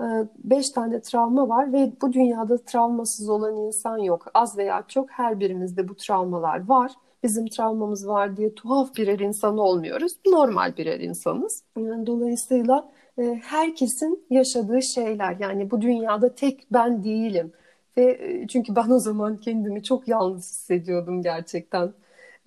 [0.00, 0.04] Ee,
[0.44, 4.26] beş tane travma var ve bu dünyada travmasız olan insan yok.
[4.34, 6.92] Az veya çok her birimizde bu travmalar var.
[7.22, 10.12] Bizim travmamız var diye tuhaf birer insan olmuyoruz.
[10.26, 11.62] Normal birer insanız.
[11.78, 15.36] Yani dolayısıyla e, herkesin yaşadığı şeyler.
[15.40, 17.52] Yani bu dünyada tek ben değilim.
[17.96, 21.92] Ve e, çünkü ben o zaman kendimi çok yalnız hissediyordum gerçekten.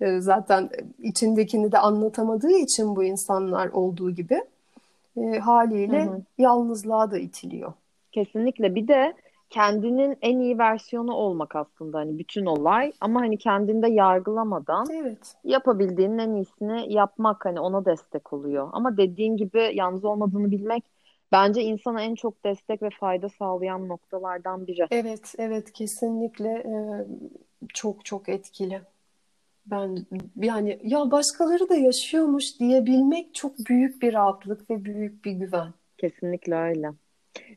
[0.00, 4.42] E, zaten içindekini de anlatamadığı için bu insanlar olduğu gibi
[5.16, 6.22] e, haliyle hı hı.
[6.38, 7.72] yalnızlığa da itiliyor.
[8.12, 8.74] Kesinlikle.
[8.74, 9.14] Bir de
[9.50, 15.36] kendinin en iyi versiyonu olmak aslında hani bütün olay ama hani kendinde yargılamadan evet.
[15.44, 18.68] yapabildiğinin en iyisini yapmak hani ona destek oluyor.
[18.72, 20.84] Ama dediğin gibi yalnız olmadığını bilmek
[21.32, 24.86] bence insana en çok destek ve fayda sağlayan noktalardan biri.
[24.90, 27.06] Evet, evet kesinlikle ee,
[27.74, 28.80] çok çok etkili.
[29.70, 35.72] Ben yani ya başkaları da yaşıyormuş diyebilmek çok büyük bir rahatlık ve büyük bir güven.
[35.98, 36.90] Kesinlikle öyle.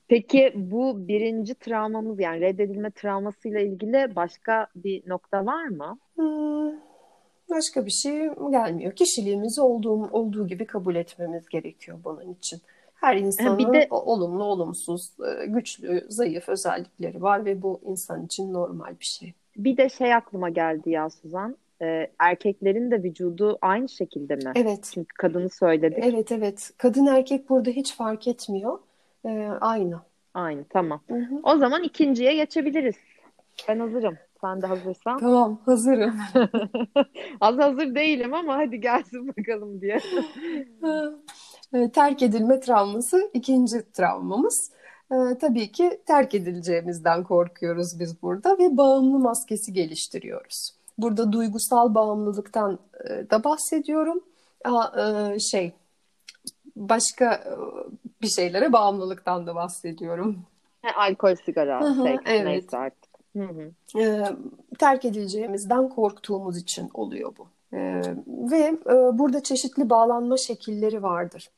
[0.07, 5.97] Peki bu birinci travmamız yani reddedilme travmasıyla ilgili başka bir nokta var mı?
[6.15, 6.71] Hmm,
[7.49, 8.91] başka bir şey gelmiyor.
[8.95, 12.61] Kişiliğimizi olduğu, olduğu gibi kabul etmemiz gerekiyor bunun için.
[12.95, 18.53] Her insanın bir de, olumlu, olumsuz, e, güçlü, zayıf özellikleri var ve bu insan için
[18.53, 19.33] normal bir şey.
[19.57, 21.57] Bir de şey aklıma geldi ya Suzan.
[21.81, 24.51] Ee, erkeklerin de vücudu aynı şekilde mi?
[24.55, 24.89] Evet.
[24.93, 25.99] Çünkü kadını söyledik.
[26.01, 26.71] Evet evet.
[26.77, 28.79] Kadın erkek burada hiç fark etmiyor.
[29.25, 29.99] Ee, aynı.
[30.33, 31.01] Aynı tamam.
[31.07, 31.39] Hı hı.
[31.43, 32.95] O zaman ikinciye geçebiliriz.
[33.67, 34.17] Ben hazırım.
[34.41, 35.19] Sen de hazırsan.
[35.19, 36.15] Tamam hazırım.
[37.41, 39.99] Az hazır değilim ama hadi gelsin bakalım diye.
[41.93, 44.71] terk edilme travması ikinci travmamız.
[45.11, 50.78] Ee, tabii ki terk edileceğimizden korkuyoruz biz burada ve bağımlı maskesi geliştiriyoruz.
[51.01, 54.23] Burada duygusal bağımlılıktan e, da bahsediyorum.
[54.65, 55.73] E, şey
[56.75, 57.51] başka e,
[58.21, 60.39] bir şeylere bağımlılıktan da bahsediyorum.
[60.97, 62.45] Alkol, sigara, seks evet.
[62.45, 63.09] neyse artık.
[63.37, 63.99] Hı hı.
[63.99, 64.35] E,
[64.79, 67.47] terk edileceğimizden korktuğumuz için oluyor bu.
[67.77, 71.49] E, ve e, burada çeşitli bağlanma şekilleri vardır.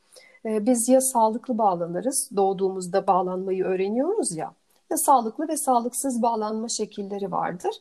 [0.46, 4.54] E, biz ya sağlıklı bağlanırız, doğduğumuzda bağlanmayı öğreniyoruz ya,
[4.92, 7.72] ya sağlıklı ve sağlıksız bağlanma şekilleri vardır.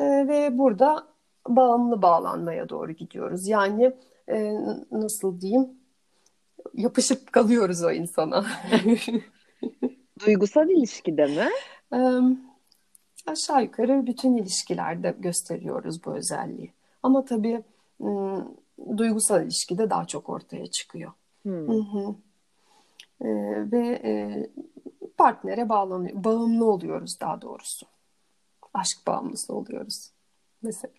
[0.00, 1.06] E, ve burada
[1.48, 3.48] bağımlı bağlanmaya doğru gidiyoruz.
[3.48, 3.92] Yani
[4.28, 4.54] e,
[4.90, 5.68] nasıl diyeyim,
[6.74, 8.46] yapışıp kalıyoruz o insana.
[10.26, 11.48] Duygusal ilişkide mi?
[13.26, 16.72] aşağı yukarı bütün ilişkilerde gösteriyoruz bu özelliği.
[17.02, 17.62] Ama tabii
[18.96, 21.12] duygusal ilişkide daha çok ortaya çıkıyor.
[21.42, 21.68] Hmm.
[21.68, 22.14] Hı hı.
[23.20, 23.28] E,
[23.72, 24.46] ve e,
[25.16, 27.86] partnere bağlanıyor, bağımlı oluyoruz daha doğrusu.
[28.74, 30.10] Aşk bağımlısı oluyoruz
[30.62, 30.94] mesela.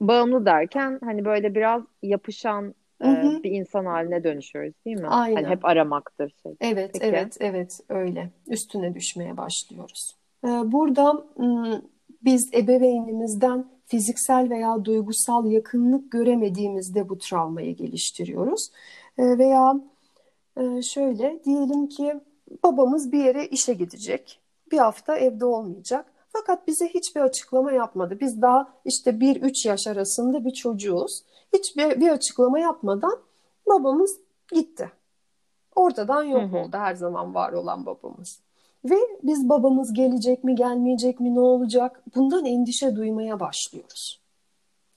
[0.00, 3.42] Bağımlı derken hani böyle biraz yapışan hı hı.
[3.42, 5.08] bir insan haline dönüşüyoruz değil mi?
[5.08, 5.42] Aynen.
[5.42, 6.56] Hani hep aramaktır şey.
[6.60, 7.06] Evet, Peki.
[7.06, 8.30] evet, evet öyle.
[8.48, 10.16] Üstüne düşmeye başlıyoruz.
[10.44, 11.26] Burada
[12.22, 18.70] biz ebeveynimizden fiziksel veya duygusal yakınlık göremediğimizde bu travmayı geliştiriyoruz.
[19.18, 19.74] Veya
[20.82, 22.20] şöyle diyelim ki
[22.64, 24.40] babamız bir yere işe gidecek.
[24.72, 26.13] Bir hafta evde olmayacak.
[26.36, 28.18] Fakat bize hiçbir açıklama yapmadı.
[28.20, 31.22] Biz daha işte 1-3 yaş arasında bir çocuğuz.
[31.52, 33.18] Hiçbir bir açıklama yapmadan
[33.66, 34.18] babamız
[34.52, 34.92] gitti.
[35.76, 36.58] Ortadan yok hı hı.
[36.58, 38.40] oldu her zaman var olan babamız.
[38.84, 44.20] Ve biz babamız gelecek mi gelmeyecek mi ne olacak bundan endişe duymaya başlıyoruz.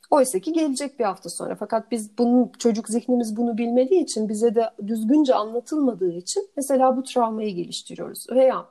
[0.10, 1.56] Oysa ki gelecek bir hafta sonra.
[1.56, 7.04] Fakat biz bunun çocuk zihnimiz bunu bilmediği için bize de düzgünce anlatılmadığı için mesela bu
[7.04, 8.26] travmayı geliştiriyoruz.
[8.30, 8.65] Veya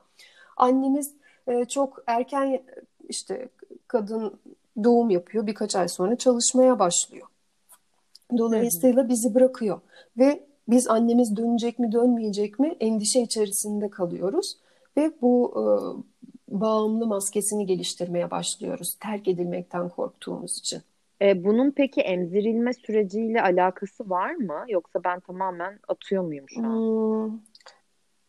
[0.56, 1.15] annemiz
[1.46, 2.62] e, çok erken
[3.08, 3.48] işte
[3.88, 4.38] kadın
[4.84, 7.26] doğum yapıyor birkaç ay sonra çalışmaya başlıyor.
[8.38, 9.80] Dolayısıyla bizi bırakıyor
[10.18, 14.56] ve biz annemiz dönecek mi dönmeyecek mi endişe içerisinde kalıyoruz
[14.96, 15.64] ve bu e,
[16.48, 20.82] bağımlı maskesini geliştirmeye başlıyoruz terk edilmekten korktuğumuz için.
[21.22, 24.64] E, bunun peki emzirilme süreciyle alakası var mı?
[24.68, 26.76] Yoksa ben tamamen atıyor muyum şu an?
[26.76, 27.38] Hmm,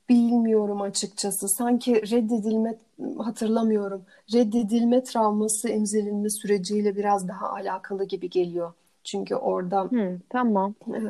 [0.09, 1.47] bilmiyorum açıkçası.
[1.47, 2.77] Sanki reddedilme
[3.17, 4.05] hatırlamıyorum.
[4.33, 8.73] Reddedilme travması emzirilme süreciyle biraz daha alakalı gibi geliyor.
[9.03, 10.75] Çünkü orada hmm, tamam.
[10.87, 11.01] E,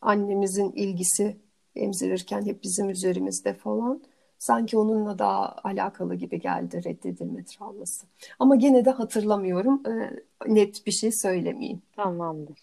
[0.00, 1.36] annemizin ilgisi
[1.76, 4.02] emzirirken hep bizim üzerimizde falan
[4.38, 8.06] sanki onunla daha alakalı gibi geldi reddedilme travması.
[8.38, 9.82] Ama gene de hatırlamıyorum.
[9.86, 10.10] E,
[10.46, 11.82] net bir şey söylemeyeyim.
[11.96, 12.58] Tamamdır.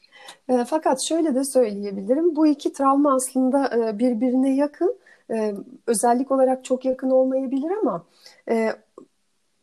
[0.50, 2.36] E, fakat şöyle de söyleyebilirim.
[2.36, 4.98] Bu iki travma aslında e, birbirine yakın.
[5.33, 5.53] E,
[5.88, 8.05] özellik olarak çok yakın olmayabilir ama
[8.49, 8.69] e,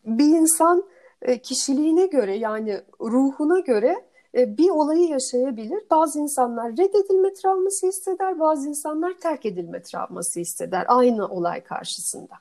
[0.04, 0.84] bir insan
[1.22, 3.96] e, kişiliğine göre yani ruhuna göre
[4.38, 5.82] e, bir olayı yaşayabilir.
[5.90, 12.34] Bazı insanlar reddedilme travması hisseder, bazı insanlar terk edilme travması hisseder aynı olay karşısında.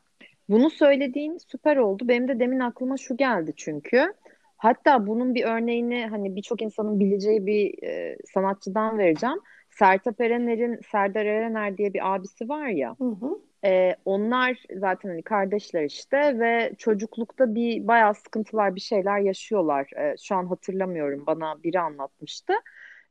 [0.49, 2.07] Bunu söylediğin süper oldu.
[2.07, 4.13] Benim de demin aklıma şu geldi çünkü.
[4.57, 9.37] Hatta bunun bir örneğini hani birçok insanın bileceği bir e, sanatçıdan vereceğim.
[9.81, 12.95] Sertab Erener'in Serdar Erener diye bir abisi var ya.
[12.97, 13.39] Hı hı.
[13.65, 19.89] E, onlar zaten hani kardeşler işte ve çocuklukta bir bayağı sıkıntılar bir şeyler yaşıyorlar.
[19.97, 22.53] E, şu an hatırlamıyorum bana biri anlatmıştı.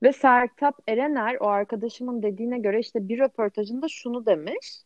[0.03, 4.83] Ve Sertab Erener o arkadaşımın dediğine göre işte bir röportajında şunu demiş.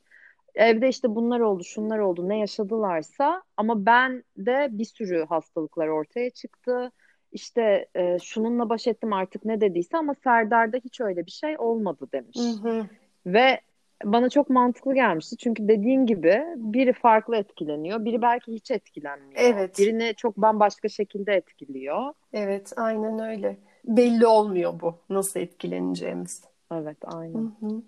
[0.54, 6.30] Evde işte bunlar oldu, şunlar oldu, ne yaşadılarsa ama ben de bir sürü hastalıklar ortaya
[6.30, 6.90] çıktı.
[7.34, 12.08] İşte e, şununla baş ettim artık ne dediyse ama Serdar'da hiç öyle bir şey olmadı
[12.12, 12.38] demiş.
[12.38, 12.86] Hı hı.
[13.26, 13.60] Ve
[14.04, 15.36] bana çok mantıklı gelmişti.
[15.36, 19.40] Çünkü dediğin gibi biri farklı etkileniyor, biri belki hiç etkilenmiyor.
[19.42, 19.78] Evet.
[19.78, 22.12] Birini çok bambaşka şekilde etkiliyor.
[22.32, 23.56] Evet, aynen öyle.
[23.84, 26.44] Belli olmuyor bu nasıl etkileneceğimiz.
[26.72, 27.34] Evet, aynen.
[27.60, 27.82] Hı hı.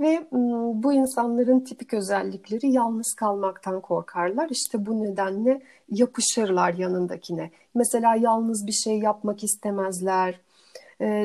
[0.00, 4.48] Ve m, bu insanların tipik özellikleri yalnız kalmaktan korkarlar.
[4.50, 7.50] İşte bu nedenle yapışırlar yanındakine.
[7.74, 10.40] Mesela yalnız bir şey yapmak istemezler.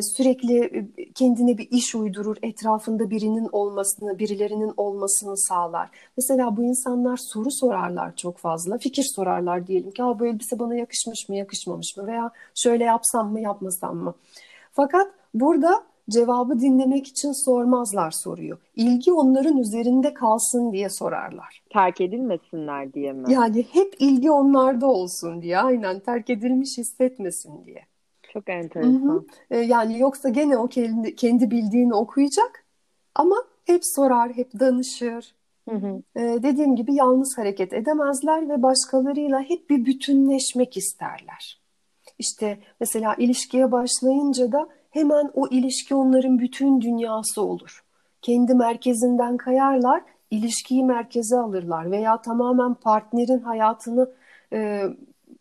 [0.02, 0.60] Sürekli
[0.98, 5.90] e, kendine bir iş uydurur, etrafında birinin olmasını, birilerinin olmasını sağlar.
[6.18, 11.30] Mesela bu insanlar soru sorarlar çok fazla, fikir sorarlar diyelim ki, bu elbise bana yakışmış
[11.30, 14.14] mı, yakışmamış mı veya şöyle yapsam mı, yapmasam mı?
[14.74, 18.58] Fakat burada cevabı dinlemek için sormazlar soruyu.
[18.76, 21.64] İlgi onların üzerinde kalsın diye sorarlar.
[21.74, 23.34] Terk edilmesinler diye mi?
[23.34, 27.86] Yani hep ilgi onlarda olsun diye, aynen terk edilmiş hissetmesin diye.
[28.34, 29.28] Çok enteresan.
[29.52, 32.66] Ee, yani yoksa gene o kendi, kendi bildiğini okuyacak
[33.16, 35.36] ama hep sorar, hep danışır.
[35.70, 36.02] Hı hı.
[36.16, 41.62] Ee, dediğim gibi yalnız hareket edemezler ve başkalarıyla hep bir bütünleşmek isterler.
[42.20, 47.84] İşte mesela ilişkiye başlayınca da hemen o ilişki onların bütün dünyası olur.
[48.22, 54.12] Kendi merkezinden kayarlar, ilişkiyi merkeze alırlar veya tamamen partnerin hayatını
[54.54, 54.84] e,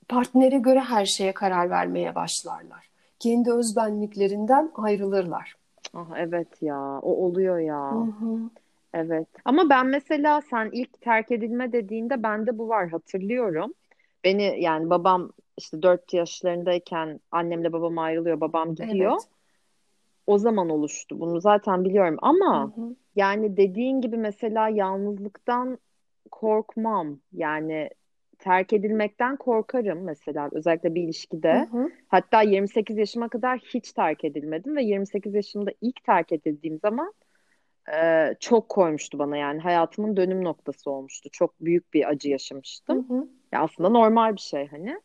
[0.08, 2.88] partnere göre her şeye karar vermeye başlarlar.
[3.18, 5.54] Kendi özbenliklerinden ayrılırlar.
[5.94, 7.90] Ah evet ya, o oluyor ya.
[7.90, 8.38] Hı hı.
[8.94, 9.28] Evet.
[9.44, 13.74] Ama ben mesela sen ilk terk edilme dediğinde bende bu var hatırlıyorum.
[14.24, 19.12] Beni yani babam işte 4 yaşlarındayken annemle babam ayrılıyor, babam gidiyor.
[19.12, 19.28] Evet.
[20.26, 21.20] O zaman oluştu.
[21.20, 22.96] Bunu zaten biliyorum ama Hı hı.
[23.16, 25.78] yani dediğin gibi mesela yalnızlıktan
[26.30, 27.18] korkmam.
[27.32, 27.90] Yani
[28.38, 31.68] terk edilmekten korkarım mesela özellikle bir ilişkide.
[31.70, 31.90] Hı hı.
[32.08, 37.14] Hatta 28 yaşıma kadar hiç terk edilmedim ve 28 yaşımda ilk terk edildiğim zaman
[37.92, 41.28] e, çok koymuştu bana yani hayatımın dönüm noktası olmuştu.
[41.32, 43.08] Çok büyük bir acı yaşamıştım.
[43.08, 43.28] Hı hı.
[43.52, 45.00] Ya aslında normal bir şey hani.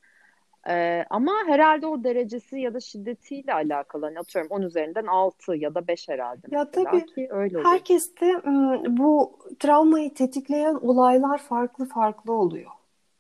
[0.70, 4.06] E, ama herhalde o derecesi ya da şiddetiyle alakalı.
[4.06, 7.06] Hani atıyorum 10 üzerinden 6 ya da 5 herhalde Ya mesela tabii.
[7.06, 7.72] ki öyle oluyor.
[7.72, 12.72] Herkeste ım, bu travmayı tetikleyen olaylar farklı farklı oluyor.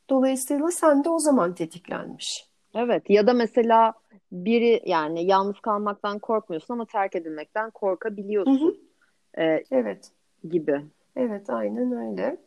[0.09, 2.49] Dolayısıyla sen de o zaman tetiklenmiş.
[2.75, 3.93] Evet ya da mesela
[4.31, 7.71] biri yani yalnız kalmaktan korkmuyorsun ama terk edilmekten Hı hı.
[7.73, 8.79] korkabiliyorsun
[9.38, 10.12] e, Evet,
[10.49, 10.81] gibi.
[11.15, 12.38] evet aynen öyle.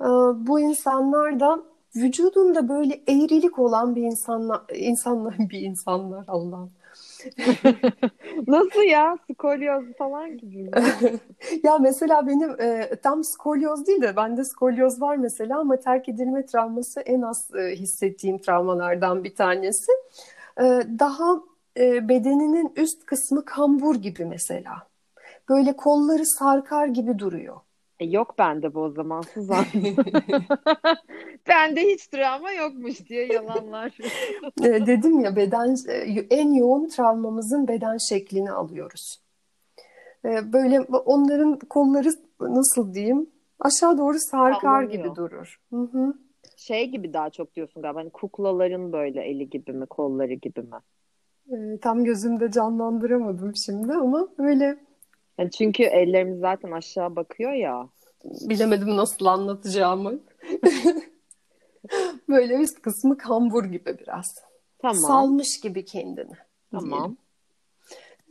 [0.00, 0.04] Ee,
[0.46, 1.62] bu insanlar da
[1.96, 6.72] vücudunda böyle eğrilik olan bir insanlar, insanlar bir insanlar Allah'ım.
[8.46, 9.18] Nasıl ya?
[9.32, 10.70] Skolyoz falan gibi mi?
[11.62, 16.46] Ya mesela benim e, tam skolyoz değil de bende skolyoz var mesela ama terk edilme
[16.46, 19.92] travması en az e, hissettiğim travmalardan bir tanesi.
[20.58, 20.64] E,
[20.98, 21.40] daha
[21.76, 24.90] e, bedeninin üst kısmı kambur gibi mesela.
[25.48, 27.56] Böyle kolları sarkar gibi duruyor.
[28.00, 29.64] E, yok bende bu o zaman Suzan.
[31.48, 33.98] Bende hiç travma yokmuş diye yalanlar.
[34.62, 39.20] E, dedim ya beden e, en yoğun travmamızın beden şeklini alıyoruz.
[40.24, 42.08] E, böyle onların kolları
[42.40, 45.60] nasıl diyeyim aşağı doğru sarkar gibi durur.
[45.70, 46.14] Hı hı.
[46.56, 48.00] Şey gibi daha çok diyorsun galiba.
[48.00, 51.78] Hani kuklaların böyle eli gibi mi, kolları gibi mi?
[51.80, 54.78] Tam gözümde canlandıramadım şimdi ama öyle
[55.40, 57.88] Yani çünkü ellerimiz zaten aşağı bakıyor ya.
[58.24, 60.20] bilemedim nasıl anlatacağımı.
[62.28, 64.26] Böyle üst kısmı kambur gibi biraz.
[64.78, 64.96] Tamam.
[64.96, 66.34] Salmış gibi kendini.
[66.70, 66.90] Tamam.
[66.90, 67.16] diyelim.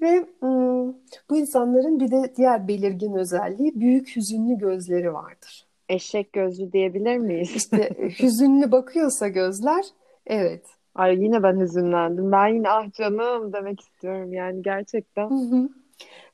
[0.02, 0.98] Ve ım,
[1.30, 5.66] bu insanların bir de diğer belirgin özelliği büyük hüzünlü gözleri vardır.
[5.90, 7.56] Eşek gözlü diyebilir miyiz?
[7.56, 7.90] İşte
[8.20, 9.86] hüzünlü bakıyorsa gözler,
[10.28, 10.66] evet.
[10.96, 12.32] Ay yine ben hüzünlendim.
[12.32, 15.30] Ben yine ah canım demek istiyorum yani gerçekten.
[15.30, 15.70] Hı hı.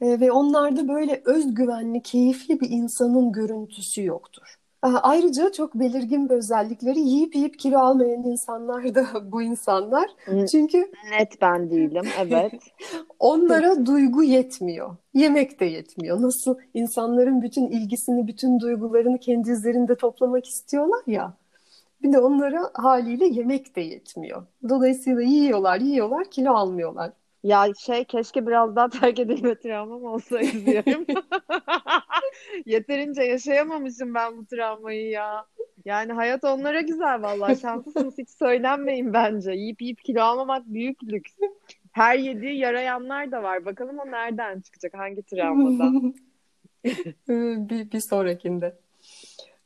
[0.01, 4.57] E, ve onlarda böyle özgüvenli, keyifli bir insanın görüntüsü yoktur.
[4.81, 10.09] Ayrıca çok belirgin bir özellikleri yiyip yiyip kilo almayan insanlar da bu insanlar.
[10.51, 12.53] Çünkü net ben değilim, evet.
[13.19, 14.95] onlara duygu yetmiyor.
[15.13, 16.21] Yemek de yetmiyor.
[16.21, 21.33] Nasıl insanların bütün ilgisini, bütün duygularını kendi üzerinde toplamak istiyorlar ya.
[22.03, 24.45] Bir de onlara haliyle yemek de yetmiyor.
[24.69, 27.11] Dolayısıyla yiyorlar, yiyorlar, kilo almıyorlar.
[27.45, 31.05] Ya şey keşke biraz daha terk edilme travmam olsaydı diyorum.
[32.65, 35.45] Yeterince yaşayamamışım ben bu travmayı ya.
[35.85, 37.59] Yani hayat onlara güzel vallahi.
[37.59, 39.51] Şanslısınız hiç söylenmeyin bence.
[39.51, 41.31] Yiyip yiyip kilo almamak büyük lüks.
[41.91, 43.65] Her yediği yarayanlar da var.
[43.65, 44.93] Bakalım o nereden çıkacak?
[44.93, 46.15] Hangi travmadan?
[47.69, 48.75] bir, bir sonrakinde.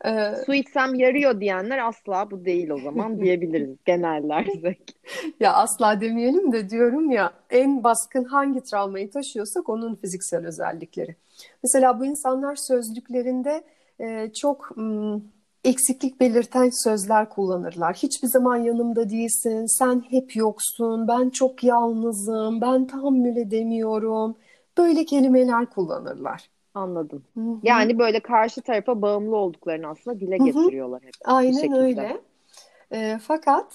[0.05, 4.95] Ee, Su içsem yarıyor diyenler asla bu değil o zaman diyebiliriz genellersek.
[5.39, 11.15] ya asla demeyelim de diyorum ya en baskın hangi travmayı taşıyorsak onun fiziksel özellikleri.
[11.63, 13.63] Mesela bu insanlar sözlüklerinde
[13.99, 15.19] e, çok m,
[15.63, 17.95] eksiklik belirten sözler kullanırlar.
[17.95, 24.35] Hiçbir zaman yanımda değilsin, sen hep yoksun, ben çok yalnızım, ben tahammül edemiyorum.
[24.77, 26.49] Böyle kelimeler kullanırlar.
[26.73, 27.23] Anladım.
[27.33, 27.57] Hı hı.
[27.63, 31.13] Yani böyle karşı tarafa bağımlı olduklarını aslında dile getiriyorlar hep.
[31.25, 32.21] Aynen öyle.
[32.91, 33.73] E, fakat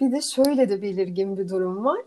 [0.00, 2.00] bir de şöyle de belirgin bir durum var.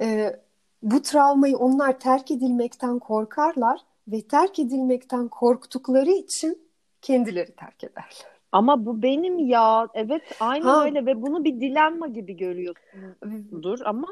[0.00, 0.36] E,
[0.82, 6.58] bu travmayı onlar terk edilmekten korkarlar ve terk edilmekten korktukları için
[7.02, 8.26] kendileri terk ederler.
[8.52, 9.88] Ama bu benim ya.
[9.94, 10.84] Evet aynen ha.
[10.84, 14.08] öyle ve bunu bir dilenma gibi görüyorsundur ama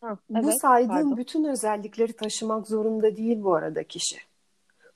[0.00, 1.16] ha, evet, bu saydığım pardon.
[1.16, 4.16] bütün özellikleri taşımak zorunda değil bu arada kişi.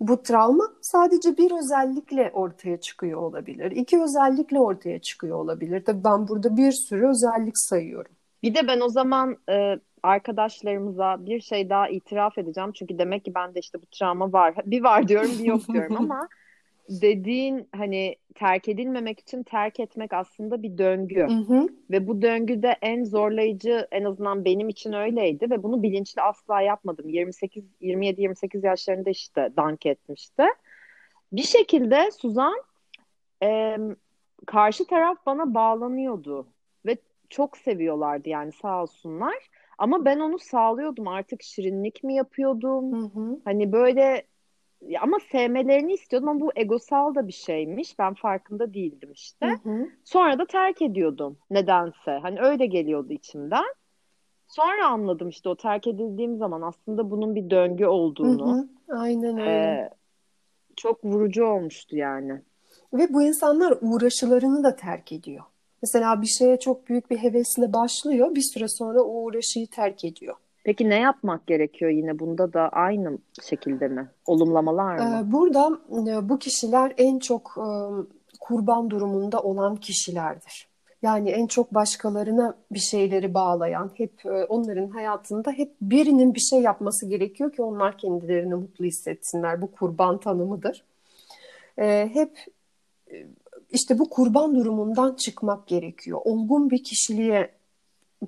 [0.01, 3.70] Bu travma sadece bir özellikle ortaya çıkıyor olabilir.
[3.70, 5.84] İki özellikle ortaya çıkıyor olabilir.
[5.84, 8.12] Tabii ben burada bir sürü özellik sayıyorum.
[8.42, 12.72] Bir de ben o zaman e, arkadaşlarımıza bir şey daha itiraf edeceğim.
[12.72, 14.55] Çünkü demek ki bende işte bu travma var.
[14.66, 16.28] Bir var diyorum bir yok diyorum ama
[16.89, 21.20] dediğin hani terk edilmemek için terk etmek aslında bir döngü.
[21.20, 21.68] Hı hı.
[21.91, 27.09] Ve bu döngüde en zorlayıcı en azından benim için öyleydi ve bunu bilinçli asla yapmadım.
[27.09, 30.45] 28 27 28 yaşlarında işte dank etmişti.
[31.32, 32.62] Bir şekilde Suzan
[33.43, 33.76] e,
[34.47, 36.47] karşı taraf bana bağlanıyordu
[36.87, 36.97] ve
[37.30, 39.37] çok seviyorlardı yani sağ olsunlar.
[39.78, 42.93] Ama ben onu sağlıyordum artık şirinlik mi yapıyordum?
[42.93, 43.41] Hı hı.
[43.45, 44.26] Hani böyle
[45.01, 47.99] ama sevmelerini istiyordum ama bu egosal da bir şeymiş.
[47.99, 49.47] Ben farkında değildim işte.
[49.47, 49.89] Hı hı.
[50.05, 52.11] Sonra da terk ediyordum nedense.
[52.22, 53.74] Hani öyle geliyordu içimden.
[54.49, 58.57] Sonra anladım işte o terk edildiğim zaman aslında bunun bir döngü olduğunu.
[58.57, 58.99] Hı hı.
[58.99, 59.51] Aynen öyle.
[59.51, 59.91] Ee,
[60.77, 62.43] çok vurucu olmuştu yani.
[62.93, 65.45] Ve bu insanlar uğraşılarını da terk ediyor.
[65.83, 68.35] Mesela bir şeye çok büyük bir hevesle başlıyor.
[68.35, 70.37] Bir süre sonra o uğraşıyı terk ediyor.
[70.66, 74.08] Peki ne yapmak gerekiyor yine bunda da aynı şekilde mi?
[74.26, 75.24] Olumlamalar mı?
[75.28, 75.78] Ee, burada
[76.10, 77.68] e, bu kişiler en çok e,
[78.40, 80.68] kurban durumunda olan kişilerdir.
[81.02, 86.60] Yani en çok başkalarına bir şeyleri bağlayan, hep e, onların hayatında hep birinin bir şey
[86.60, 89.62] yapması gerekiyor ki onlar kendilerini mutlu hissetsinler.
[89.62, 90.84] Bu kurban tanımıdır.
[92.12, 92.38] Hep
[93.70, 96.20] işte bu kurban durumundan çıkmak gerekiyor.
[96.24, 97.50] Olgun bir kişiliğe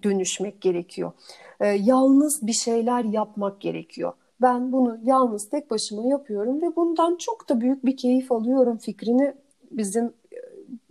[0.03, 1.13] dönüşmek gerekiyor.
[1.61, 4.13] Ee, yalnız bir şeyler yapmak gerekiyor.
[4.43, 9.35] Ben bunu yalnız tek başıma yapıyorum ve bundan çok da büyük bir keyif alıyorum fikrini
[9.71, 10.39] bizim e,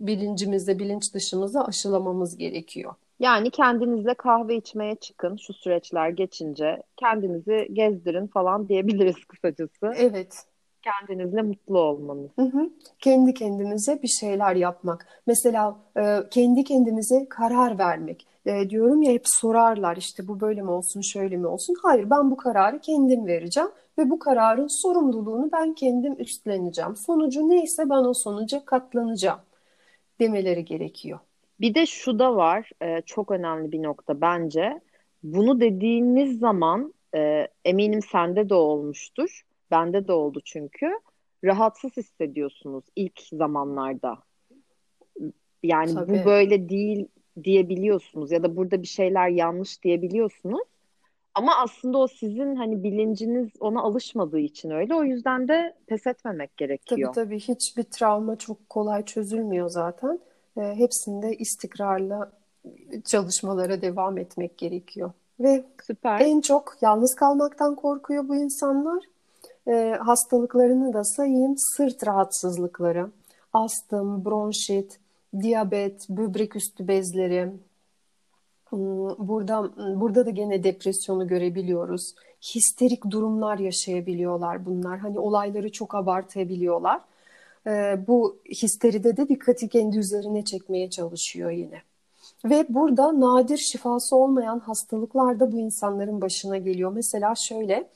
[0.00, 2.94] bilincimizde, bilinç dışımızda aşılamamız gerekiyor.
[3.20, 6.82] Yani kendinizle kahve içmeye çıkın şu süreçler geçince.
[6.96, 9.92] Kendinizi gezdirin falan diyebiliriz kısacası.
[9.96, 10.44] Evet.
[10.82, 12.30] Kendinizle mutlu olmanız.
[12.36, 12.70] Hı hı.
[12.98, 15.06] Kendi kendimize bir şeyler yapmak.
[15.26, 20.70] Mesela e, kendi kendimize karar vermek e, diyorum ya hep sorarlar işte bu böyle mi
[20.70, 21.74] olsun şöyle mi olsun.
[21.82, 26.96] Hayır ben bu kararı kendim vereceğim ve bu kararın sorumluluğunu ben kendim üstleneceğim.
[26.96, 29.40] Sonucu neyse ben o sonuca katlanacağım
[30.20, 31.18] demeleri gerekiyor.
[31.60, 34.80] Bir de şu da var e, çok önemli bir nokta bence.
[35.22, 39.42] Bunu dediğiniz zaman e, eminim sende de olmuştur.
[39.70, 40.86] Bende de oldu çünkü.
[41.44, 44.18] Rahatsız hissediyorsunuz ilk zamanlarda.
[45.62, 46.12] Yani Tabii.
[46.12, 47.08] bu böyle değil
[47.44, 50.68] diyebiliyorsunuz ya da burada bir şeyler yanlış diyebiliyorsunuz.
[51.34, 54.94] Ama aslında o sizin hani bilinciniz ona alışmadığı için öyle.
[54.94, 57.12] O yüzden de pes etmemek gerekiyor.
[57.14, 60.20] Tabii tabii hiçbir travma çok kolay çözülmüyor zaten.
[60.56, 62.32] E, hepsinde istikrarla
[63.04, 65.12] çalışmalara devam etmek gerekiyor.
[65.40, 66.20] Ve Süper.
[66.20, 69.04] en çok yalnız kalmaktan korkuyor bu insanlar.
[69.68, 71.54] E, hastalıklarını da sayayım.
[71.58, 73.10] Sırt rahatsızlıkları,
[73.52, 75.00] astım, bronşit,
[75.40, 77.52] diyabet, böbrek üstü bezleri.
[78.68, 79.70] Hmm, burada,
[80.00, 82.14] burada da gene depresyonu görebiliyoruz.
[82.54, 84.98] Histerik durumlar yaşayabiliyorlar bunlar.
[84.98, 87.00] Hani olayları çok abartabiliyorlar.
[87.66, 91.82] e, bu histeride de dikkati kendi üzerine çekmeye çalışıyor yine.
[92.44, 96.92] Ve burada nadir şifası olmayan hastalıklar da bu insanların başına geliyor.
[96.92, 97.90] Mesela şöyle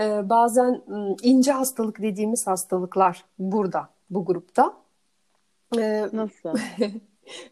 [0.00, 0.82] e, bazen
[1.22, 4.87] ince hastalık dediğimiz hastalıklar burada bu grupta.
[5.76, 6.54] E, Nasıl?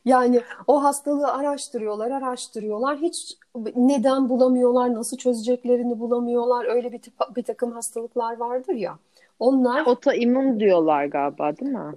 [0.05, 2.99] Yani o hastalığı araştırıyorlar, araştırıyorlar.
[2.99, 3.37] Hiç
[3.77, 6.65] neden bulamıyorlar, nasıl çözeceklerini bulamıyorlar.
[6.65, 7.01] Öyle bir,
[7.37, 8.99] bir takım hastalıklar vardır ya.
[9.39, 11.95] Onlar otoimmün diyorlar galiba, değil mi?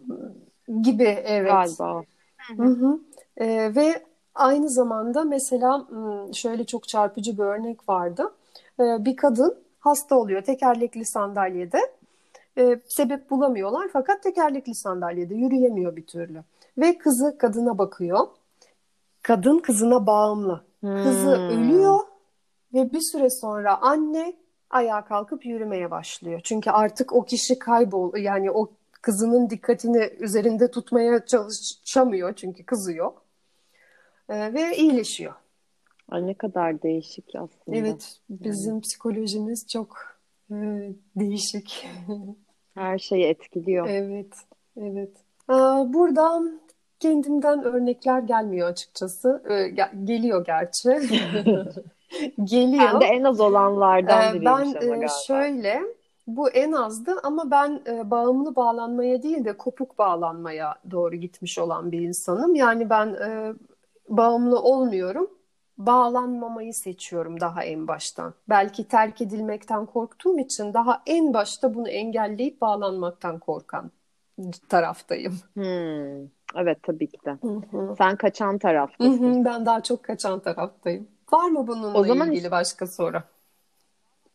[0.82, 1.52] Gibi, evet.
[1.52, 2.04] Galiba.
[2.58, 3.00] Hı hı.
[3.38, 4.04] Ee, ve
[4.36, 5.88] aynı zamanda mesela
[6.34, 8.34] şöyle çok çarpıcı bir örnek vardı.
[8.80, 11.80] Ee, bir kadın hasta oluyor tekerlekli sandalyede.
[12.58, 16.44] Ee, sebep bulamıyorlar fakat tekerlekli sandalyede yürüyemiyor bir türlü.
[16.78, 18.28] Ve kızı kadına bakıyor.
[19.22, 20.66] Kadın kızına bağımlı.
[20.80, 21.04] Hmm.
[21.04, 22.00] Kızı ölüyor
[22.74, 24.34] ve bir süre sonra anne
[24.70, 26.42] ayağa kalkıp yürümeye başlıyor.
[26.44, 28.72] Çünkü artık o kişi kaybol yani o
[29.02, 33.12] kızının dikkatini üzerinde tutmaya çalışamıyor çünkü kızıyor.
[34.30, 35.34] Ee, ve iyileşiyor.
[36.10, 37.78] Ay ne kadar değişik aslında.
[37.78, 38.82] Evet, bizim yani.
[38.82, 40.19] psikolojimiz çok e,
[41.16, 41.88] değişik.
[42.74, 43.88] Her şeyi etkiliyor.
[43.90, 44.34] Evet,
[44.78, 45.12] evet.
[45.94, 46.42] Burada
[47.00, 49.44] kendimden örnekler gelmiyor açıkçası.
[49.50, 49.68] Ee,
[50.04, 50.90] geliyor gerçi.
[52.44, 52.84] Geliyor.
[52.94, 55.82] Ben de en az olanlardan ee, biriymiş ben, e, şöyle,
[56.28, 61.92] bu en azdı ama ben e, bağımlı bağlanmaya değil de kopuk bağlanmaya doğru gitmiş olan
[61.92, 62.56] bir insanım.
[62.56, 63.54] Yani ben e,
[64.10, 65.30] bağımlı olmuyorum,
[65.80, 68.34] bağlanmamayı seçiyorum daha en baştan.
[68.50, 73.92] Belki terk edilmekten korktuğum için daha en başta bunu engelleyip bağlanmaktan korkan
[74.70, 75.40] taraftayım.
[75.54, 76.24] Hmm.
[76.56, 77.32] Evet tabii ki de.
[77.42, 77.96] Hı-hı.
[77.98, 79.36] Sen kaçan taraftasın.
[79.36, 81.08] Hı-hı, ben daha çok kaçan taraftayım.
[81.32, 83.22] Var mı bununla o zaman ilgili başka soru?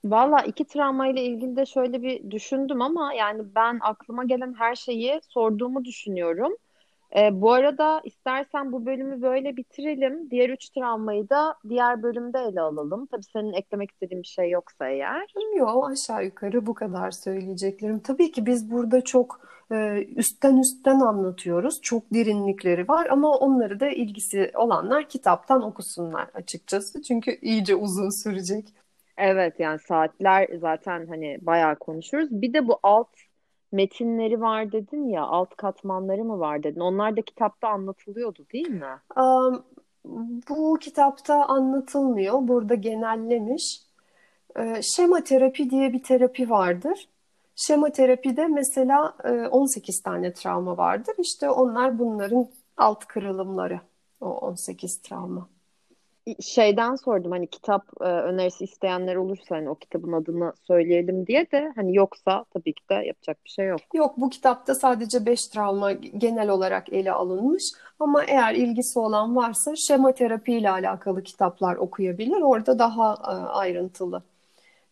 [0.04, 5.20] Valla iki travmayla ilgili de şöyle bir düşündüm ama yani ben aklıma gelen her şeyi
[5.28, 6.52] sorduğumu düşünüyorum.
[7.16, 10.30] E, bu arada istersen bu bölümü böyle bitirelim.
[10.30, 13.06] Diğer üç travmayı da diğer bölümde ele alalım.
[13.06, 15.34] Tabii senin eklemek istediğin bir şey yoksa eğer.
[15.56, 17.98] Yok aşağı yukarı bu kadar söyleyeceklerim.
[18.00, 19.40] Tabii ki biz burada çok
[19.72, 21.80] e, üstten üstten anlatıyoruz.
[21.82, 27.02] Çok derinlikleri var ama onları da ilgisi olanlar kitaptan okusunlar açıkçası.
[27.02, 28.74] Çünkü iyice uzun sürecek.
[29.18, 32.28] Evet yani saatler zaten hani bayağı konuşuruz.
[32.30, 33.08] Bir de bu alt
[33.74, 36.80] metinleri var dedin ya, alt katmanları mı var dedin.
[36.80, 39.00] Onlar da kitapta anlatılıyordu değil mi?
[39.16, 39.64] Um,
[40.48, 42.48] bu kitapta anlatılmıyor.
[42.48, 43.80] Burada genellemiş.
[44.56, 47.08] Ee, şema terapi diye bir terapi vardır.
[47.56, 49.16] Şema terapide mesela
[49.50, 51.14] 18 tane travma vardır.
[51.18, 53.80] İşte onlar bunların alt kırılımları.
[54.20, 55.48] O 18 travma
[56.40, 61.72] şeyden sordum hani kitap e, önerisi isteyenler olursa hani o kitabın adını söyleyelim diye de
[61.74, 63.80] hani yoksa tabii ki de yapacak bir şey yok.
[63.94, 67.64] Yok bu kitapta sadece 5 travma genel olarak ele alınmış
[68.00, 72.40] ama eğer ilgisi olan varsa şema terapi ile alakalı kitaplar okuyabilir.
[72.40, 74.22] Orada daha e, ayrıntılı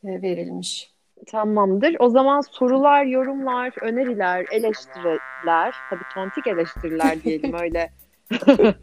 [0.05, 0.93] e, verilmiş.
[1.27, 1.97] Tamamdır.
[1.99, 7.93] O zaman sorular, yorumlar, öneriler, eleştiriler, tabii tontik eleştiriler diyelim öyle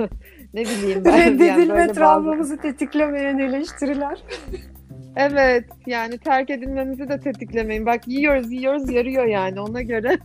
[0.54, 1.20] ne bileyim ben.
[1.20, 2.62] Reddedilme yani travmamızı bazı...
[2.62, 4.24] tetiklemeyen eleştiriler.
[5.16, 7.86] evet yani terk edilmemizi de tetiklemeyin.
[7.86, 10.18] Bak yiyoruz yiyoruz yarıyor yani ona göre.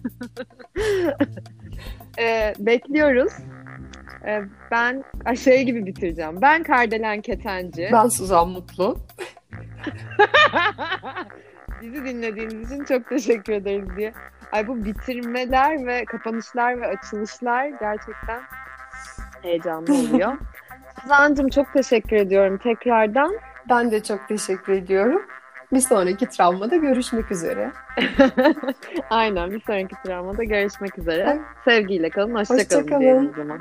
[2.19, 3.33] ee, bekliyoruz.
[4.27, 5.05] Ee, ben
[5.35, 6.43] şey gibi bitireceğim.
[6.43, 7.89] Ben Kardelen Ketenci.
[7.93, 8.99] Ben Suzan Mutlu.
[11.83, 14.13] Bizi dinlediğiniz için çok teşekkür ederiz diye.
[14.53, 18.41] Ay bu bitirmeler ve kapanışlar ve açılışlar gerçekten
[19.45, 20.33] heyecanlı oluyor.
[21.03, 23.35] Suzan'cığım çok teşekkür ediyorum tekrardan.
[23.69, 25.23] Ben de çok teşekkür ediyorum.
[25.73, 27.73] Bir sonraki travmada görüşmek üzere.
[29.11, 31.39] Aynen bir sonraki travmada görüşmek üzere.
[31.65, 33.33] Sevgiyle kalın, hoşça, hoşça kalın, kalın.
[33.33, 33.61] o zaman.